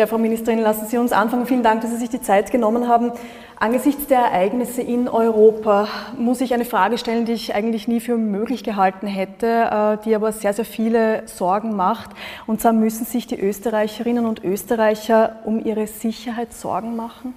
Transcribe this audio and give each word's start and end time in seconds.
Ja, 0.00 0.06
Frau 0.06 0.16
Ministerin, 0.16 0.60
lassen 0.60 0.86
Sie 0.86 0.96
uns 0.96 1.12
anfangen. 1.12 1.44
Vielen 1.44 1.62
Dank, 1.62 1.82
dass 1.82 1.90
Sie 1.90 1.98
sich 1.98 2.08
die 2.08 2.22
Zeit 2.22 2.50
genommen 2.50 2.88
haben. 2.88 3.12
Angesichts 3.58 4.06
der 4.06 4.20
Ereignisse 4.20 4.80
in 4.80 5.10
Europa 5.10 5.88
muss 6.16 6.40
ich 6.40 6.54
eine 6.54 6.64
Frage 6.64 6.96
stellen, 6.96 7.26
die 7.26 7.32
ich 7.32 7.54
eigentlich 7.54 7.86
nie 7.86 8.00
für 8.00 8.16
möglich 8.16 8.64
gehalten 8.64 9.06
hätte, 9.06 9.98
äh, 10.00 10.02
die 10.02 10.14
aber 10.14 10.32
sehr, 10.32 10.54
sehr 10.54 10.64
viele 10.64 11.24
Sorgen 11.26 11.76
macht. 11.76 12.12
Und 12.46 12.62
zwar 12.62 12.72
müssen 12.72 13.04
sich 13.04 13.26
die 13.26 13.38
Österreicherinnen 13.38 14.24
und 14.24 14.42
Österreicher 14.42 15.36
um 15.44 15.62
ihre 15.62 15.86
Sicherheit 15.86 16.54
Sorgen 16.54 16.96
machen? 16.96 17.34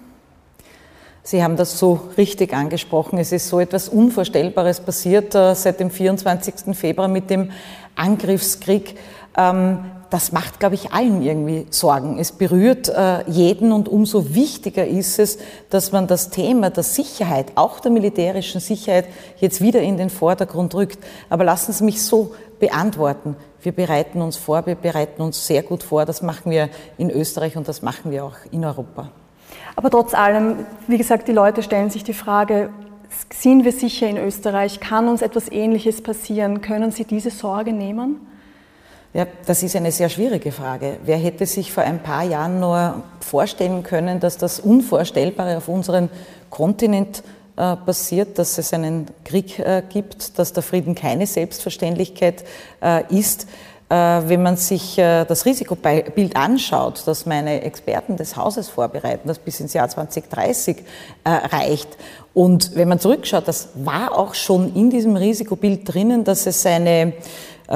Sie 1.21 1.43
haben 1.43 1.57
das 1.57 1.77
so 1.77 2.11
richtig 2.17 2.53
angesprochen. 2.53 3.19
Es 3.19 3.33
ist 3.33 3.49
so 3.49 3.59
etwas 3.59 3.89
Unvorstellbares 3.89 4.79
passiert 4.79 5.35
äh, 5.35 5.53
seit 5.53 5.81
dem 5.81 5.91
24. 5.91 6.73
Februar 6.77 7.09
mit 7.09 7.29
dem 7.29 7.51
Angriffskrieg. 7.97 8.95
Das 10.13 10.31
macht, 10.31 10.59
glaube 10.59 10.75
ich, 10.75 10.91
allen 10.91 11.23
irgendwie 11.23 11.65
Sorgen. 11.71 12.19
Es 12.19 12.33
berührt 12.33 12.87
äh, 12.87 13.27
jeden 13.27 13.71
und 13.71 13.89
umso 13.89 14.35
wichtiger 14.35 14.85
ist 14.85 15.17
es, 15.17 15.39
dass 15.71 15.91
man 15.91 16.05
das 16.05 16.29
Thema 16.29 16.69
der 16.69 16.83
Sicherheit, 16.83 17.53
auch 17.55 17.79
der 17.79 17.89
militärischen 17.89 18.61
Sicherheit, 18.61 19.05
jetzt 19.37 19.59
wieder 19.59 19.81
in 19.81 19.97
den 19.97 20.11
Vordergrund 20.11 20.75
rückt. 20.75 20.99
Aber 21.31 21.43
lassen 21.43 21.73
Sie 21.73 21.83
mich 21.83 22.03
so 22.03 22.35
beantworten. 22.59 23.35
Wir 23.63 23.71
bereiten 23.71 24.21
uns 24.21 24.37
vor, 24.37 24.67
wir 24.67 24.75
bereiten 24.75 25.19
uns 25.23 25.47
sehr 25.47 25.63
gut 25.63 25.81
vor. 25.81 26.05
Das 26.05 26.21
machen 26.21 26.51
wir 26.51 26.69
in 26.99 27.09
Österreich 27.09 27.57
und 27.57 27.67
das 27.67 27.81
machen 27.81 28.11
wir 28.11 28.23
auch 28.23 28.35
in 28.51 28.63
Europa. 28.63 29.09
Aber 29.75 29.89
trotz 29.89 30.13
allem, 30.13 30.67
wie 30.85 30.99
gesagt, 30.99 31.27
die 31.27 31.31
Leute 31.31 31.63
stellen 31.63 31.89
sich 31.89 32.03
die 32.03 32.13
Frage, 32.13 32.69
sind 33.31 33.65
wir 33.65 33.71
sicher 33.71 34.07
in 34.07 34.17
Österreich? 34.17 34.79
Kann 34.79 35.07
uns 35.07 35.23
etwas 35.23 35.51
Ähnliches 35.51 36.03
passieren? 36.03 36.61
Können 36.61 36.91
Sie 36.91 37.03
diese 37.03 37.31
Sorge 37.31 37.73
nehmen? 37.73 38.27
Ja, 39.15 39.27
das 39.45 39.61
ist 39.61 39.75
eine 39.75 39.91
sehr 39.91 40.09
schwierige 40.09 40.51
Frage. 40.51 40.97
Wer 41.05 41.17
hätte 41.17 41.45
sich 41.45 41.71
vor 41.71 41.83
ein 41.83 42.01
paar 42.01 42.23
Jahren 42.23 42.59
nur 42.59 43.03
vorstellen 43.19 43.83
können, 43.83 44.19
dass 44.19 44.37
das 44.37 44.59
Unvorstellbare 44.59 45.57
auf 45.57 45.67
unserem 45.67 46.09
Kontinent 46.49 47.21
äh, 47.55 47.75
passiert, 47.75 48.39
dass 48.39 48.57
es 48.57 48.73
einen 48.73 49.05
Krieg 49.23 49.59
äh, 49.59 49.83
gibt, 49.87 50.39
dass 50.39 50.53
der 50.53 50.63
Frieden 50.63 50.95
keine 50.95 51.27
Selbstverständlichkeit 51.27 52.43
äh, 52.81 53.03
ist? 53.15 53.47
Wenn 53.89 54.41
man 54.41 54.57
sich 54.57 54.95
das 54.95 55.45
Risikobild 55.45 56.35
anschaut, 56.35 57.03
das 57.05 57.27
meine 57.27 57.61
Experten 57.61 58.17
des 58.17 58.35
Hauses 58.35 58.67
vorbereiten, 58.67 59.27
das 59.27 59.37
bis 59.37 59.59
ins 59.59 59.73
Jahr 59.73 59.87
2030 59.87 60.77
äh, 61.23 61.29
reicht. 61.29 61.89
Und 62.33 62.75
wenn 62.75 62.87
man 62.87 62.97
zurückschaut, 62.97 63.47
das 63.47 63.69
war 63.75 64.17
auch 64.17 64.33
schon 64.33 64.73
in 64.73 64.89
diesem 64.89 65.15
Risikobild 65.15 65.93
drinnen, 65.93 66.23
dass 66.23 66.47
es 66.47 66.65
eine 66.65 67.13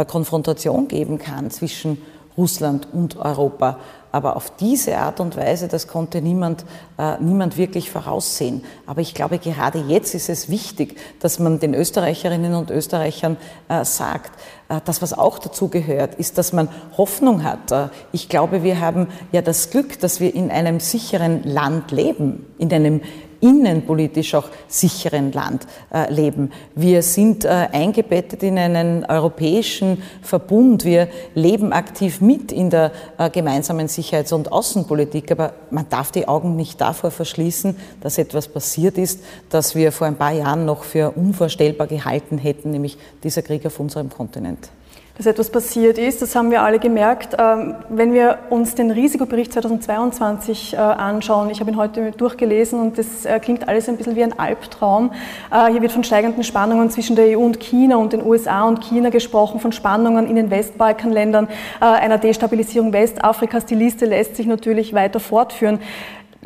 Konfrontation 0.06 0.88
geben 0.88 1.18
kann 1.18 1.52
zwischen 1.52 1.98
Russland 2.38 2.88
und 2.94 3.18
Europa. 3.18 3.80
Aber 4.12 4.36
auf 4.36 4.56
diese 4.56 4.98
Art 4.98 5.20
und 5.20 5.36
Weise, 5.36 5.68
das 5.68 5.88
konnte 5.88 6.22
niemand, 6.22 6.66
äh, 6.98 7.18
niemand 7.20 7.58
wirklich 7.58 7.92
voraussehen. 7.92 8.64
Aber 8.86 9.02
ich 9.02 9.14
glaube, 9.14 9.38
gerade 9.38 9.80
jetzt 9.80 10.16
ist 10.16 10.30
es 10.30 10.50
wichtig, 10.50 10.98
dass 11.20 11.40
man 11.40 11.60
den 11.60 11.74
Österreicherinnen 11.74 12.56
und 12.56 12.72
Österreichern 12.72 13.38
äh, 13.68 13.84
sagt, 13.84 14.32
äh, 14.70 14.80
das, 14.86 15.02
was 15.02 15.14
auch 15.14 15.40
dazu 15.40 15.68
gehört, 15.68 16.16
ist, 16.16 16.38
dass 16.38 16.54
man 16.54 16.70
Hoffnung 16.98 17.44
hat. 17.44 17.72
Äh, 17.72 17.90
ich 18.12 18.30
glaube, 18.30 18.64
wir 18.64 18.80
haben 18.80 19.08
ja 19.32 19.42
das 19.42 19.70
Glück, 19.70 20.00
dass 20.00 20.20
wir 20.20 20.34
in 20.34 20.52
einem 20.52 20.80
sicheren 20.80 21.44
Land 21.44 21.92
leben, 21.92 22.46
in 22.58 22.72
einem 22.72 23.02
innenpolitisch 23.42 24.36
auch 24.36 24.50
sicheren 24.68 25.32
Land 25.32 25.68
äh, 25.94 26.12
leben. 26.12 26.52
Wir 26.76 27.02
sind 27.04 27.46
äh, 27.46 27.50
eingebettet 27.72 28.44
in 28.44 28.58
einen 28.58 29.06
europäischen 29.06 30.02
Verbund. 30.22 30.86
Wir 30.86 31.08
leben 31.36 31.74
aktiv 31.74 32.22
mit 32.22 32.52
in 32.52 32.70
der 32.70 32.92
äh, 33.18 33.30
gemeinsamen 33.30 33.88
Sicherheits- 33.88 34.34
und 34.34 34.52
Außenpolitik. 34.52 35.32
Aber 35.32 35.54
man 35.72 35.88
darf 35.90 36.12
die 36.12 36.28
Augen 36.28 36.56
nicht 36.56 36.82
davor 36.82 37.12
verschließen, 37.12 37.76
dass 38.02 38.18
etwas 38.18 38.48
passiert 38.48 38.98
ist, 38.98 39.24
das 39.50 39.76
wir 39.76 39.92
vor 39.92 40.08
ein 40.08 40.16
paar 40.16 40.34
Jahren 40.34 40.66
noch 40.66 40.84
für 40.84 41.12
unvorstellbar 41.12 41.88
gehalten 41.88 42.38
hätten, 42.38 42.72
nämlich 42.72 42.98
dieser 43.24 43.42
Krieg 43.42 43.66
auf 43.66 43.80
unserem 43.80 44.10
Kontinent 44.10 44.70
dass 45.18 45.26
etwas 45.26 45.50
passiert 45.50 45.98
ist. 45.98 46.22
Das 46.22 46.36
haben 46.36 46.52
wir 46.52 46.62
alle 46.62 46.78
gemerkt. 46.78 47.36
Ähm, 47.40 47.76
wenn 47.90 48.14
wir 48.14 48.38
uns 48.52 48.76
den 48.76 48.92
Risikobericht 48.92 49.52
2022 49.52 50.74
äh, 50.74 50.78
anschauen, 50.78 51.50
ich 51.50 51.60
habe 51.60 51.72
ihn 51.72 51.78
heute 51.78 52.12
durchgelesen 52.12 52.80
und 52.80 53.00
das 53.00 53.26
äh, 53.26 53.40
klingt 53.40 53.68
alles 53.68 53.90
ein 53.90 53.98
bisschen 53.98 54.16
wie 54.16 54.24
ein 54.24 54.38
Albtraum. 54.38 55.12
Äh, 55.52 55.72
hier 55.72 55.82
wird 55.82 55.92
von 55.92 56.04
steigenden 56.04 56.44
Spannungen 56.44 56.92
zwischen 56.92 57.16
der 57.16 57.38
EU 57.38 57.42
und 57.42 57.60
China 57.60 57.96
und 57.98 58.14
den 58.14 58.24
USA 58.24 58.66
und 58.66 58.84
China 58.84 59.10
gesprochen, 59.10 59.60
von 59.60 59.72
Spannungen 59.72 60.28
in 60.28 60.36
den 60.36 60.52
Westbalkanländern, 60.52 61.48
einer 61.80 62.18
Destabilisierung 62.18 62.94
Westafrikas. 62.94 63.66
Die 63.66 63.76
Liste 63.76 64.06
lässt 64.06 64.36
sich 64.36 64.46
natürlich 64.46 64.94
weiter 64.94 65.20
fortführen. 65.20 65.80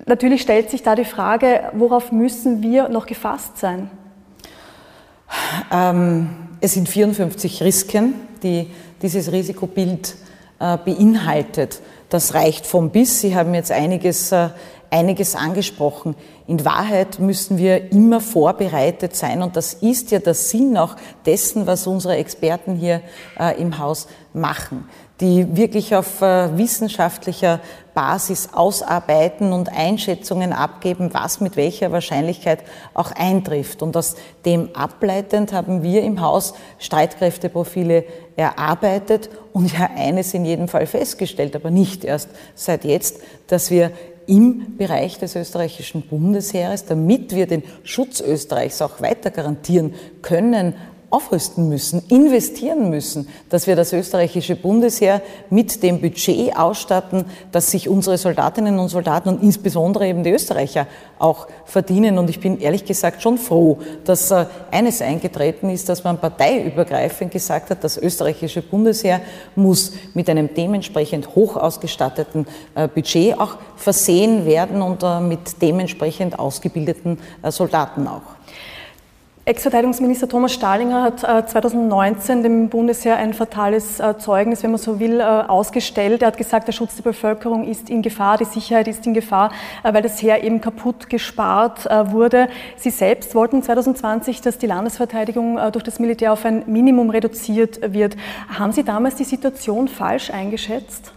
Natürlich 0.06 0.42
stellt 0.42 0.70
sich 0.70 0.84
da 0.84 0.96
die 0.96 1.06
Frage, 1.06 1.72
worauf 1.74 2.12
müssen 2.12 2.62
wir 2.62 2.90
noch 2.90 3.06
gefasst 3.06 3.58
sein? 3.58 3.90
Ähm, 5.72 6.30
es 6.60 6.74
sind 6.74 6.90
54 6.90 7.64
Risiken, 7.64 8.14
die 8.44 8.69
dieses 9.02 9.31
Risikobild 9.31 10.16
äh, 10.59 10.78
beinhaltet. 10.78 11.81
Das 12.09 12.34
reicht 12.34 12.68
vom 12.68 12.90
bis. 12.91 13.22
Sie 13.22 13.35
haben 13.35 13.53
jetzt 13.53 13.72
einiges, 13.72 14.31
äh, 14.31 14.50
einiges 14.90 15.35
angesprochen. 15.35 16.16
In 16.46 16.63
Wahrheit 16.66 17.19
müssen 17.19 17.57
wir 17.57 17.91
immer 17.91 18.19
vorbereitet 18.19 19.16
sein 19.16 19.41
und 19.41 19.56
das 19.56 19.74
ist 19.74 20.12
ja 20.12 20.19
der 20.19 20.34
Sinn 20.34 20.78
auch 20.78 20.97
dessen, 21.25 21.66
was 21.66 21.88
unsere 21.88 22.18
Experten 22.18 22.75
hier 22.75 23.01
äh, 23.40 23.59
im 23.59 23.80
Haus 23.80 24.07
machen 24.34 24.88
die 25.22 25.56
wirklich 25.56 25.96
auf 25.96 26.19
wissenschaftlicher 26.22 27.59
Basis 27.94 28.50
ausarbeiten 28.53 29.53
und 29.53 29.69
Einschätzungen 29.69 30.51
abgeben, 30.51 31.13
was 31.13 31.40
mit 31.40 31.57
welcher 31.57 31.91
Wahrscheinlichkeit 31.91 32.63
auch 32.96 33.12
eintrifft. 33.12 33.84
Und 33.84 33.96
aus 33.96 34.16
dem 34.46 34.75
ableitend 34.75 35.53
haben 35.53 35.84
wir 35.84 36.01
im 36.01 36.22
Haus 36.22 36.56
Streitkräfteprofile 36.80 38.03
erarbeitet 38.41 39.29
und 39.53 39.72
ja 39.74 39.90
eines 39.96 40.34
in 40.34 40.46
jedem 40.46 40.68
Fall 40.68 40.85
festgestellt, 40.85 41.56
aber 41.56 41.72
nicht 41.72 42.03
erst 42.03 42.29
seit 42.56 42.84
jetzt, 42.84 43.22
dass 43.47 43.72
wir 43.72 43.91
im 44.28 44.78
Bereich 44.78 45.18
des 45.19 45.35
österreichischen 45.35 46.03
Bundesheeres, 46.03 46.85
damit 46.85 47.35
wir 47.35 47.47
den 47.47 47.63
Schutz 47.84 48.22
Österreichs 48.22 48.81
auch 48.81 49.01
weiter 49.01 49.31
garantieren 49.31 49.94
können, 50.22 50.75
aufrüsten 51.12 51.68
müssen, 51.68 52.02
investieren 52.08 52.90
müssen, 52.90 53.28
dass 53.50 53.68
wir 53.68 53.76
das 53.76 53.92
österreichische 53.92 54.56
Bundesheer 54.56 55.22
mit 55.50 55.84
dem 55.84 56.00
Budget 56.00 56.58
ausstatten, 56.58 57.26
dass 57.52 57.70
sich 57.70 57.90
unsere 57.90 58.18
Soldatinnen 58.18 58.80
und 58.80 58.88
Soldaten 58.88 59.30
und 59.30 59.44
insbesondere 59.44 60.08
eben 60.08 60.24
die 60.24 60.32
Österreicher 60.32 60.88
auch 61.20 61.48
verdienen. 61.66 62.18
Und 62.18 62.30
ich 62.30 62.40
bin 62.40 62.60
ehrlich 62.60 62.86
gesagt 62.86 63.22
schon 63.22 63.38
froh, 63.38 63.80
dass 64.06 64.32
äh, 64.32 64.46
eines 64.72 65.02
eingetreten 65.02 65.70
ist, 65.70 65.90
dass 65.90 66.04
man 66.06 66.18
parteiübergreifend 66.18 67.32
gesagt 67.32 67.70
hat, 67.70 67.84
das 67.84 67.98
österreichische 67.98 68.62
Bundesheer 68.62 69.20
muss 69.56 69.92
mit 70.14 70.30
einem 70.30 70.54
dementsprechend 70.54 71.36
hoch 71.36 71.58
ausgestatteten 71.58 72.48
äh, 72.74 72.88
Budget 72.88 73.38
auch 73.38 73.58
versehen 73.76 74.46
werden 74.46 74.82
und 74.82 75.04
äh, 75.04 75.20
mit 75.20 75.62
dementsprechend 75.62 76.40
ausgebildeten 76.40 77.20
Soldaten 77.50 78.08
auch. 78.08 78.22
Ex-Verteidigungsminister 79.44 80.29
Thomas 80.29 80.53
Stahlinger 80.53 81.02
hat 81.02 81.19
2019 81.19 82.40
äh, 82.40 82.44
dem 82.44 82.69
Bundesheer 82.69 83.18
ein 83.18 83.34
fatales 83.34 84.00
äh, 84.00 84.16
Zeugnis, 84.19 84.62
wenn 84.62 84.69
man 84.69 84.79
so 84.79 85.00
will, 85.00 85.19
äh, 85.19 85.24
ausgestellt. 85.24 86.22
Er 86.22 86.28
hat 86.28 86.38
gesagt, 86.38 86.68
der 86.68 86.74
Schutz 86.74 86.96
der 86.97 87.02
Bevölkerung 87.02 87.68
ist 87.68 87.90
in 87.90 88.03
Gefahr, 88.03 88.38
die 88.38 88.46
Sicherheit 88.46 88.88
ist 88.88 89.07
in 89.07 89.16
Gefahr, 89.16 89.51
weil 89.81 90.03
das 90.03 90.22
Heer 90.22 90.44
eben 90.44 90.62
kaputt 90.62 91.09
gespart 91.09 91.85
wurde. 92.12 92.50
Sie 92.78 92.91
selbst 92.91 93.34
wollten 93.34 93.63
2020, 93.63 94.41
dass 94.41 94.59
die 94.59 94.68
Landesverteidigung 94.68 95.59
durch 95.72 95.84
das 95.84 96.00
Militär 96.00 96.34
auf 96.34 96.46
ein 96.46 96.63
Minimum 96.68 97.09
reduziert 97.09 97.94
wird. 97.94 98.18
Haben 98.47 98.72
Sie 98.74 98.84
damals 98.84 99.16
die 99.16 99.24
Situation 99.24 99.88
falsch 99.88 100.30
eingeschätzt? 100.30 101.13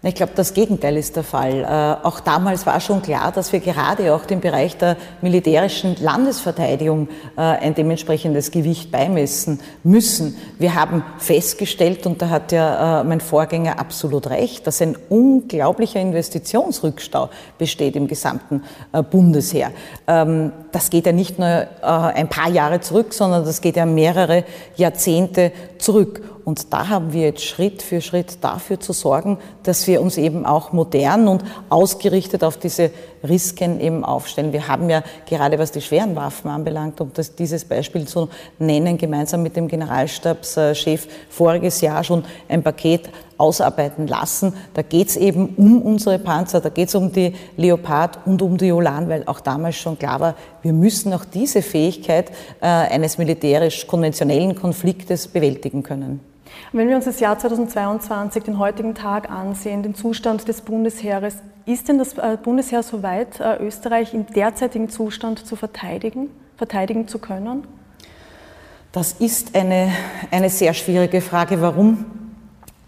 Ich 0.00 0.14
glaube, 0.14 0.30
das 0.36 0.54
Gegenteil 0.54 0.96
ist 0.96 1.16
der 1.16 1.24
Fall. 1.24 1.64
Äh, 1.64 2.06
auch 2.06 2.20
damals 2.20 2.64
war 2.66 2.78
schon 2.78 3.02
klar, 3.02 3.32
dass 3.32 3.52
wir 3.52 3.58
gerade 3.58 4.14
auch 4.14 4.26
dem 4.26 4.40
Bereich 4.40 4.76
der 4.76 4.96
militärischen 5.22 5.96
Landesverteidigung 6.00 7.08
äh, 7.36 7.40
ein 7.40 7.74
dementsprechendes 7.74 8.52
Gewicht 8.52 8.92
beimessen 8.92 9.58
müssen. 9.82 10.36
Wir 10.60 10.76
haben 10.76 11.02
festgestellt, 11.18 12.06
und 12.06 12.22
da 12.22 12.28
hat 12.28 12.52
ja 12.52 13.00
äh, 13.00 13.04
mein 13.04 13.20
Vorgänger 13.20 13.80
absolut 13.80 14.30
recht, 14.30 14.68
dass 14.68 14.80
ein 14.80 14.96
unglaublicher 15.08 16.00
Investitionsrückstau 16.00 17.30
besteht 17.58 17.96
im 17.96 18.06
gesamten 18.06 18.62
Bundesheer. 19.10 19.72
Ähm, 20.06 20.52
das 20.70 20.90
geht 20.90 21.06
ja 21.06 21.12
nicht 21.12 21.40
nur 21.40 21.66
ein 21.82 22.28
paar 22.28 22.50
Jahre 22.50 22.80
zurück, 22.80 23.12
sondern 23.12 23.44
das 23.44 23.60
geht 23.60 23.76
ja 23.76 23.86
mehrere 23.86 24.44
Jahrzehnte 24.76 25.50
zurück. 25.78 26.22
Und 26.48 26.72
da 26.72 26.88
haben 26.88 27.12
wir 27.12 27.24
jetzt 27.24 27.44
Schritt 27.44 27.82
für 27.82 28.00
Schritt 28.00 28.42
dafür 28.42 28.80
zu 28.80 28.94
sorgen, 28.94 29.36
dass 29.64 29.86
wir 29.86 30.00
uns 30.00 30.16
eben 30.16 30.46
auch 30.46 30.72
modern 30.72 31.28
und 31.28 31.44
ausgerichtet 31.68 32.42
auf 32.42 32.56
diese 32.56 32.90
Risiken 33.22 33.80
eben 33.80 34.02
aufstellen. 34.02 34.54
Wir 34.54 34.66
haben 34.66 34.88
ja 34.88 35.02
gerade 35.28 35.58
was 35.58 35.72
die 35.72 35.82
schweren 35.82 36.16
Waffen 36.16 36.50
anbelangt, 36.50 37.02
um 37.02 37.10
das, 37.12 37.34
dieses 37.34 37.66
Beispiel 37.66 38.06
zu 38.06 38.30
nennen, 38.58 38.96
gemeinsam 38.96 39.42
mit 39.42 39.56
dem 39.56 39.68
Generalstabschef 39.68 41.06
voriges 41.28 41.82
Jahr 41.82 42.02
schon 42.02 42.24
ein 42.48 42.62
Paket 42.62 43.10
ausarbeiten 43.36 44.06
lassen. 44.06 44.54
Da 44.72 44.80
geht 44.80 45.10
es 45.10 45.16
eben 45.16 45.54
um 45.56 45.82
unsere 45.82 46.18
Panzer, 46.18 46.62
da 46.62 46.70
geht 46.70 46.88
es 46.88 46.94
um 46.94 47.12
die 47.12 47.34
Leopard 47.58 48.20
und 48.24 48.40
um 48.40 48.56
die 48.56 48.72
Ulan, 48.72 49.10
weil 49.10 49.24
auch 49.26 49.40
damals 49.40 49.76
schon 49.76 49.98
klar 49.98 50.20
war, 50.20 50.34
wir 50.62 50.72
müssen 50.72 51.12
auch 51.12 51.26
diese 51.26 51.60
Fähigkeit 51.60 52.30
äh, 52.62 52.66
eines 52.66 53.18
militärisch 53.18 53.86
konventionellen 53.86 54.54
Konfliktes 54.54 55.28
bewältigen 55.28 55.82
können. 55.82 56.20
Wenn 56.72 56.88
wir 56.88 56.96
uns 56.96 57.06
das 57.06 57.18
Jahr 57.18 57.38
2022, 57.38 58.42
den 58.42 58.58
heutigen 58.58 58.94
Tag 58.94 59.30
ansehen, 59.30 59.82
den 59.82 59.94
Zustand 59.94 60.46
des 60.48 60.60
Bundesheeres, 60.60 61.36
ist 61.64 61.88
denn 61.88 61.98
das 61.98 62.18
äh, 62.18 62.36
Bundesheer 62.42 62.82
soweit, 62.82 63.40
äh, 63.40 63.56
Österreich 63.56 64.12
im 64.12 64.26
derzeitigen 64.26 64.90
Zustand 64.90 65.46
zu 65.46 65.56
verteidigen, 65.56 66.28
verteidigen 66.58 67.08
zu 67.08 67.18
können? 67.20 67.66
Das 68.92 69.12
ist 69.12 69.54
eine, 69.54 69.92
eine 70.30 70.50
sehr 70.50 70.74
schwierige 70.74 71.22
Frage. 71.22 71.60
Warum? 71.62 72.04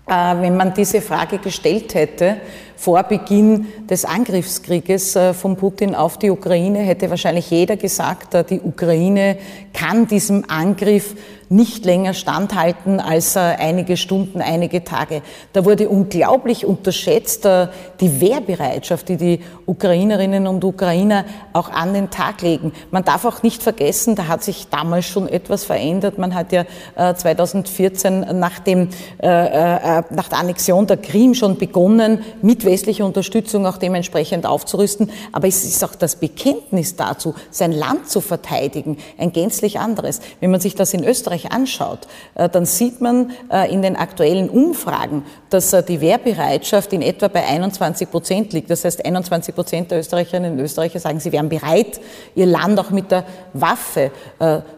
Äh, 0.06 0.12
wenn 0.12 0.58
man 0.58 0.74
diese 0.74 1.00
Frage 1.00 1.38
gestellt 1.38 1.94
hätte 1.94 2.36
vor 2.80 3.02
Beginn 3.02 3.66
des 3.90 4.06
Angriffskrieges 4.06 5.18
von 5.34 5.56
Putin 5.56 5.94
auf 5.94 6.16
die 6.16 6.30
Ukraine, 6.30 6.78
hätte 6.78 7.10
wahrscheinlich 7.10 7.50
jeder 7.50 7.76
gesagt, 7.76 8.34
die 8.48 8.60
Ukraine 8.60 9.36
kann 9.74 10.06
diesem 10.06 10.46
Angriff 10.48 11.14
nicht 11.50 11.84
länger 11.84 12.14
standhalten 12.14 13.00
als 13.00 13.34
äh, 13.34 13.40
einige 13.40 13.96
Stunden, 13.96 14.40
einige 14.40 14.84
Tage. 14.84 15.20
Da 15.52 15.64
wurde 15.64 15.88
unglaublich 15.88 16.64
unterschätzt 16.64 17.44
äh, 17.44 17.66
die 18.00 18.20
Wehrbereitschaft, 18.20 19.08
die 19.08 19.16
die 19.16 19.40
Ukrainerinnen 19.66 20.46
und 20.46 20.62
Ukrainer 20.62 21.24
auch 21.52 21.68
an 21.68 21.92
den 21.92 22.08
Tag 22.08 22.42
legen. 22.42 22.72
Man 22.92 23.04
darf 23.04 23.24
auch 23.24 23.42
nicht 23.42 23.64
vergessen, 23.64 24.14
da 24.14 24.28
hat 24.28 24.44
sich 24.44 24.68
damals 24.68 25.06
schon 25.06 25.28
etwas 25.28 25.64
verändert. 25.64 26.18
Man 26.18 26.36
hat 26.36 26.52
ja 26.52 26.64
2014 26.96 28.22
äh, 28.22 28.32
nach, 28.32 28.60
dem, 28.60 28.88
nach 29.20 30.28
der 30.28 30.38
Annexion 30.38 30.86
der 30.86 30.98
Krim 30.98 31.34
schon 31.34 31.58
begonnen, 31.58 32.20
mit 32.42 32.64
westlicher 32.70 33.04
Unterstützung 33.04 33.66
auch 33.66 33.76
dementsprechend 33.76 34.46
aufzurüsten. 34.46 35.10
Aber 35.32 35.48
es 35.48 35.64
ist 35.64 35.82
auch 35.84 35.94
das 35.94 36.16
Bekenntnis 36.16 36.96
dazu, 36.96 37.34
sein 37.50 37.72
Land 37.72 38.08
zu 38.08 38.20
verteidigen, 38.20 38.98
ein 39.18 39.32
gänzlich 39.32 39.78
anderes. 39.78 40.20
Wenn 40.40 40.50
man 40.50 40.60
sich 40.60 40.74
das 40.74 40.92
in 40.92 41.04
Österreich 41.04 41.20
Österreich 41.20 41.52
anschaut, 41.52 42.06
äh, 42.34 42.48
dann 42.48 42.64
sieht 42.66 43.00
man 43.00 43.32
äh, 43.50 43.72
in 43.72 43.82
den 43.82 43.96
aktuellen 43.96 44.48
Umfragen, 44.48 45.24
dass 45.50 45.72
äh, 45.72 45.82
die 45.82 46.00
Wehrbereitschaft 46.00 46.92
in 46.92 47.02
etwa 47.02 47.28
bei 47.28 47.44
21 47.44 48.10
Prozent 48.10 48.52
liegt. 48.52 48.70
Das 48.70 48.84
heißt, 48.84 49.04
21 49.04 49.54
Prozent 49.54 49.90
der 49.90 50.00
Österreicherinnen 50.00 50.52
und 50.52 50.58
Österreicher 50.60 50.98
sagen, 50.98 51.20
sie 51.20 51.32
wären 51.32 51.48
bereit, 51.48 52.00
ihr 52.34 52.46
Land 52.46 52.78
auch 52.78 52.90
mit 52.90 53.10
der 53.10 53.24
Waffe 53.52 54.10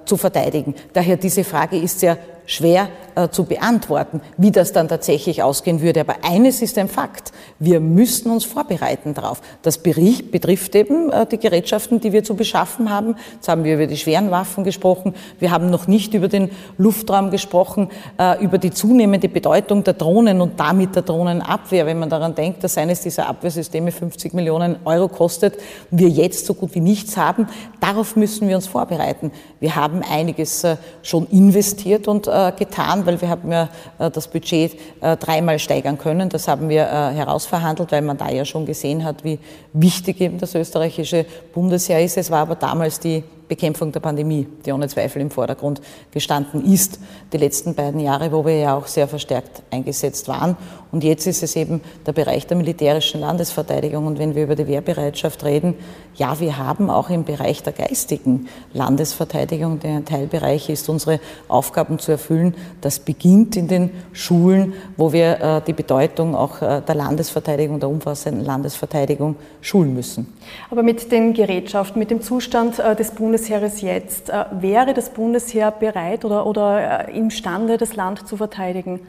zu 0.05 0.17
verteidigen. 0.17 0.75
Daher 0.93 1.17
diese 1.17 1.45
Frage 1.45 1.77
ist 1.77 2.01
sehr 2.01 2.19
schwer 2.47 2.89
äh, 3.15 3.29
zu 3.29 3.45
beantworten, 3.45 4.21
wie 4.37 4.51
das 4.51 4.73
dann 4.73 4.89
tatsächlich 4.89 5.43
ausgehen 5.43 5.81
würde. 5.81 6.01
Aber 6.01 6.17
eines 6.23 6.63
ist 6.63 6.79
ein 6.79 6.89
Fakt. 6.89 7.33
Wir 7.59 7.81
müssten 7.81 8.31
uns 8.31 8.45
vorbereiten 8.45 9.15
darauf. 9.15 9.41
Das 9.63 9.79
Bericht 9.79 10.31
betrifft 10.31 10.75
eben 10.75 11.11
äh, 11.11 11.27
die 11.27 11.39
Gerätschaften, 11.39 12.01
die 12.01 12.13
wir 12.13 12.25
zu 12.25 12.35
beschaffen 12.35 12.91
haben. 12.91 13.17
Jetzt 13.35 13.49
haben 13.49 13.65
wir 13.65 13.75
über 13.75 13.87
die 13.87 13.97
schweren 13.97 14.31
Waffen 14.31 14.65
gesprochen. 14.65 15.15
Wir 15.39 15.51
haben 15.51 15.71
noch 15.71 15.87
nicht 15.87 16.15
über 16.15 16.29
den 16.29 16.51
Luftraum 16.79 17.31
gesprochen, 17.31 17.91
äh, 18.19 18.43
über 18.43 18.59
die 18.59 18.71
zunehmende 18.71 19.29
Bedeutung 19.29 19.85
der 19.85 19.95
Drohnen 19.95 20.41
und 20.41 20.59
damit 20.59 20.97
der 20.97 21.03
Drohnenabwehr. 21.03 21.87
Wenn 21.87 21.99
man 21.99 22.11
daran 22.11 22.35
denkt, 22.35 22.65
dass 22.65 22.79
eines 22.79 23.03
dieser 23.03 23.29
Abwehrsysteme 23.29 23.93
50 23.93 24.35
Millionen 24.35 24.77
Euro 24.85 25.09
kostet, 25.09 25.59
wir 25.91 26.09
jetzt 26.09 26.47
so 26.47 26.55
gut 26.55 26.75
wie 26.75 26.81
nichts 26.81 27.17
haben, 27.17 27.47
darauf 27.81 28.17
müssen 28.17 28.49
wir 28.49 28.57
uns 28.57 28.67
vorbereiten. 28.67 29.31
Wir 29.61 29.77
haben 29.77 30.03
einiges 30.03 30.67
schon 31.03 31.27
investiert 31.29 32.09
und 32.09 32.27
äh, 32.27 32.42
getan, 32.51 33.07
weil 33.07 33.21
wir 33.21 33.29
haben 33.29 33.51
ja 33.51 33.69
äh, 33.99 34.11
das 34.11 34.29
Budget 34.29 34.77
äh, 35.01 35.17
dreimal 35.17 35.59
steigern 35.59 35.99
können. 35.99 36.29
Das 36.29 36.49
haben 36.49 36.69
wir 36.69 36.83
herausverhandelt, 36.83 37.93
weil 37.93 38.03
man 38.03 38.19
da 38.19 38.31
ja 38.31 38.45
schon 38.45 38.67
gesehen 38.67 39.05
hat, 39.05 39.25
wie 39.25 39.39
wichtig 39.73 40.21
eben 40.21 40.39
das 40.39 40.55
österreichische 40.55 41.25
Bundesheer 41.55 42.03
ist. 42.03 42.17
Es 42.17 42.31
war 42.31 42.41
aber 42.41 42.57
damals 42.57 42.99
die 43.01 43.25
Bekämpfung 43.53 43.93
der 43.93 44.01
Pandemie, 44.01 44.49
die 44.65 44.73
ohne 44.73 44.89
Zweifel 44.89 45.21
im 45.21 45.31
Vordergrund 45.31 45.83
gestanden 46.11 46.65
ist, 46.65 46.99
die 47.35 47.37
letzten 47.37 47.75
beiden 47.75 48.01
Jahre, 48.01 48.33
wo 48.33 48.47
wir 48.47 48.57
ja 48.57 48.75
auch 48.75 48.87
sehr 48.87 49.07
verstärkt 49.07 49.63
eingesetzt 49.71 50.27
waren. 50.27 50.57
Und 50.91 51.05
jetzt 51.05 51.27
ist 51.27 51.43
es 51.43 51.55
eben 51.57 51.83
der 52.07 52.13
Bereich 52.13 52.47
der 52.47 52.57
militärischen 52.57 53.21
Landesverteidigung. 53.21 54.07
Und 54.07 54.19
wenn 54.19 54.35
wir 54.35 54.45
über 54.45 54.57
die 54.57 54.67
Wehrbereitschaft 54.67 55.45
reden, 55.45 55.75
ja, 56.15 56.39
wir 56.41 56.59
haben 56.59 56.91
auch 56.91 57.09
im 57.11 57.25
Bereich 57.25 57.63
der 57.63 57.73
geistigen 57.73 58.49
Landesverteidigung, 58.75 59.81
der 59.81 59.97
ein 59.97 60.05
Teilbereich 60.05 60.69
ist, 60.69 60.89
unsere 60.89 61.21
Aufgaben 61.49 61.99
zu 61.99 62.13
erfüllen. 62.13 62.55
Das 62.83 62.99
beginnt 62.99 63.57
in 63.57 63.69
den 63.69 63.91
Schulen, 64.13 64.75
wo 64.97 65.13
wir 65.13 65.41
äh, 65.41 65.61
die 65.67 65.73
Bedeutung 65.73 66.35
auch 66.35 66.61
äh, 66.61 66.83
der 66.83 66.95
Landesverteidigung, 66.95 67.81
der 67.81 67.89
umfassenden 67.89 68.45
Landesverteidigung 68.45 69.37
schulen 69.63 69.95
müssen. 69.95 70.33
Aber 70.71 70.83
mit 70.83 71.11
den 71.11 71.33
Gerätschaften, 71.33 71.99
mit 71.99 72.11
dem 72.11 72.21
Zustand 72.21 72.79
äh, 72.79 72.95
des 72.95 73.13
Bundesheeres 73.43 73.81
jetzt, 73.81 74.29
wäre 74.53 74.95
das 74.95 75.11
Bundesheer 75.11 75.73
bereit 75.73 76.25
oder, 76.25 76.47
oder 76.47 77.09
imstande, 77.09 77.77
das 77.77 77.97
Land 77.97 78.29
zu 78.29 78.37
verteidigen? 78.37 79.01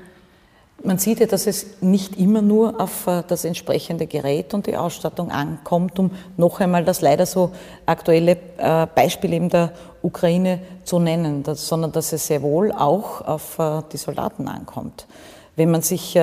Man 0.84 0.98
sieht 0.98 1.20
ja, 1.20 1.28
dass 1.28 1.46
es 1.46 1.82
nicht 1.82 2.18
immer 2.18 2.42
nur 2.42 2.82
auf 2.82 3.06
äh, 3.06 3.22
das 3.28 3.46
entsprechende 3.46 4.08
Gerät 4.08 4.56
und 4.56 4.66
die 4.66 4.76
Ausstattung 4.76 5.30
ankommt, 5.30 6.00
um 6.00 6.10
noch 6.36 6.60
einmal 6.60 6.84
das 6.84 7.02
leider 7.02 7.28
so 7.28 7.52
aktuelle 7.86 8.38
äh, 8.58 8.88
Beispiel 8.96 9.34
eben 9.34 9.50
der 9.50 9.72
Ukraine 10.02 10.60
zu 10.84 10.98
nennen, 10.98 11.44
sondern 11.54 11.92
dass 11.92 12.12
es 12.12 12.26
sehr 12.26 12.42
wohl 12.42 12.72
auch 12.72 13.22
auf 13.22 13.60
äh, 13.60 13.84
die 13.92 13.98
Soldaten 13.98 14.48
ankommt. 14.48 15.06
Wenn 15.56 15.70
man 15.70 15.84
sich 15.84 16.18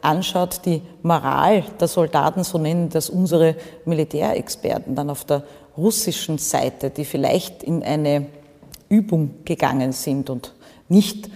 anschaut, 0.00 0.62
die 0.64 0.80
Moral 1.02 1.64
der 1.78 1.86
Soldaten, 1.86 2.42
so 2.44 2.56
nennen 2.56 2.88
das 2.88 3.10
unsere 3.10 3.56
Militärexperten, 3.84 4.94
dann 4.94 5.10
auf 5.10 5.26
der 5.26 5.42
russischen 5.80 6.38
Seite, 6.38 6.90
die 6.90 7.04
vielleicht 7.04 7.62
in 7.62 7.82
eine 7.82 8.26
Übung 8.88 9.44
gegangen 9.44 9.92
sind 9.92 10.30
und 10.30 10.54
nicht 10.88 11.30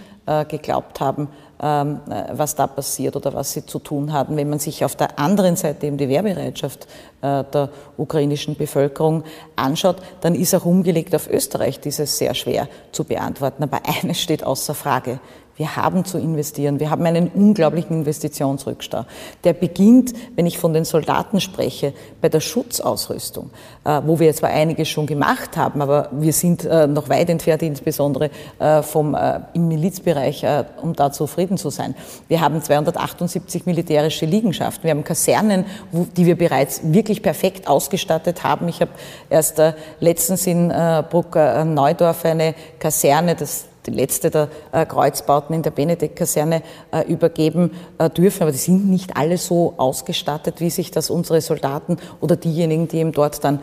geglaubt 0.49 0.99
haben, 1.01 1.29
ähm, 1.61 2.01
äh, 2.09 2.25
was 2.33 2.55
da 2.55 2.67
passiert 2.67 3.15
oder 3.15 3.33
was 3.33 3.53
sie 3.53 3.65
zu 3.65 3.79
tun 3.79 4.11
hatten. 4.11 4.35
Wenn 4.35 4.49
man 4.49 4.59
sich 4.59 4.83
auf 4.83 4.97
der 4.97 5.17
anderen 5.17 5.55
Seite 5.55 5.87
eben 5.87 5.97
die 5.97 6.09
Wehrbereitschaft 6.09 6.85
äh, 7.21 7.45
der 7.45 7.69
ukrainischen 7.95 8.55
Bevölkerung 8.57 9.23
anschaut, 9.55 9.97
dann 10.19 10.35
ist 10.35 10.53
auch 10.53 10.65
umgelegt 10.65 11.15
auf 11.15 11.29
Österreich 11.29 11.79
dieses 11.79 12.17
sehr 12.17 12.33
schwer 12.33 12.67
zu 12.91 13.05
beantworten. 13.05 13.63
Aber 13.63 13.79
eines 14.03 14.19
steht 14.19 14.43
außer 14.43 14.73
Frage. 14.75 15.19
Wir 15.57 15.77
haben 15.77 16.03
zu 16.03 16.17
investieren. 16.17 16.81
Wir 16.81 16.89
haben 16.89 17.05
einen 17.05 17.29
unglaublichen 17.29 17.99
Investitionsrückstau. 17.99 19.05
Der 19.45 19.53
beginnt, 19.53 20.11
wenn 20.35 20.45
ich 20.45 20.57
von 20.57 20.73
den 20.73 20.83
Soldaten 20.83 21.39
spreche, 21.39 21.93
bei 22.19 22.27
der 22.27 22.41
Schutzausrüstung, 22.41 23.51
äh, 23.85 24.01
wo 24.05 24.19
wir 24.19 24.33
zwar 24.35 24.49
einiges 24.49 24.89
schon 24.89 25.05
gemacht 25.05 25.55
haben, 25.55 25.81
aber 25.81 26.09
wir 26.11 26.33
sind 26.33 26.65
äh, 26.65 26.87
noch 26.87 27.07
weit 27.07 27.29
entfernt, 27.29 27.61
insbesondere 27.61 28.31
äh, 28.59 28.81
vom, 28.81 29.15
im 29.53 29.67
Milizbereich, 29.67 30.45
um 30.81 30.93
da 30.93 31.11
zufrieden 31.11 31.57
zu 31.57 31.69
sein. 31.69 31.95
Wir 32.27 32.41
haben 32.41 32.61
278 32.61 33.65
militärische 33.65 34.25
Liegenschaften. 34.25 34.83
Wir 34.83 34.91
haben 34.91 35.03
Kasernen, 35.03 35.65
die 35.91 36.25
wir 36.25 36.37
bereits 36.37 36.81
wirklich 36.83 37.21
perfekt 37.21 37.67
ausgestattet 37.67 38.43
haben. 38.43 38.67
Ich 38.67 38.81
habe 38.81 38.91
erst 39.29 39.61
letztens 39.99 40.45
in 40.47 40.73
Bruck 41.09 41.35
Neudorf 41.35 42.25
eine 42.25 42.55
Kaserne, 42.79 43.35
das 43.35 43.65
die 43.85 43.91
letzte 43.91 44.29
der 44.29 44.49
äh, 44.71 44.85
Kreuzbauten 44.85 45.55
in 45.55 45.61
der 45.61 45.71
Benedikt-Kaserne 45.71 46.61
äh, 46.91 47.01
übergeben 47.11 47.71
äh, 47.97 48.09
dürfen. 48.09 48.43
Aber 48.43 48.51
die 48.51 48.57
sind 48.57 48.89
nicht 48.89 49.17
alle 49.17 49.37
so 49.37 49.73
ausgestattet, 49.77 50.59
wie 50.59 50.69
sich 50.69 50.91
das 50.91 51.09
unsere 51.09 51.41
Soldaten 51.41 51.97
oder 52.21 52.35
diejenigen, 52.35 52.87
die 52.87 52.97
eben 52.97 53.11
dort 53.11 53.43
dann 53.43 53.59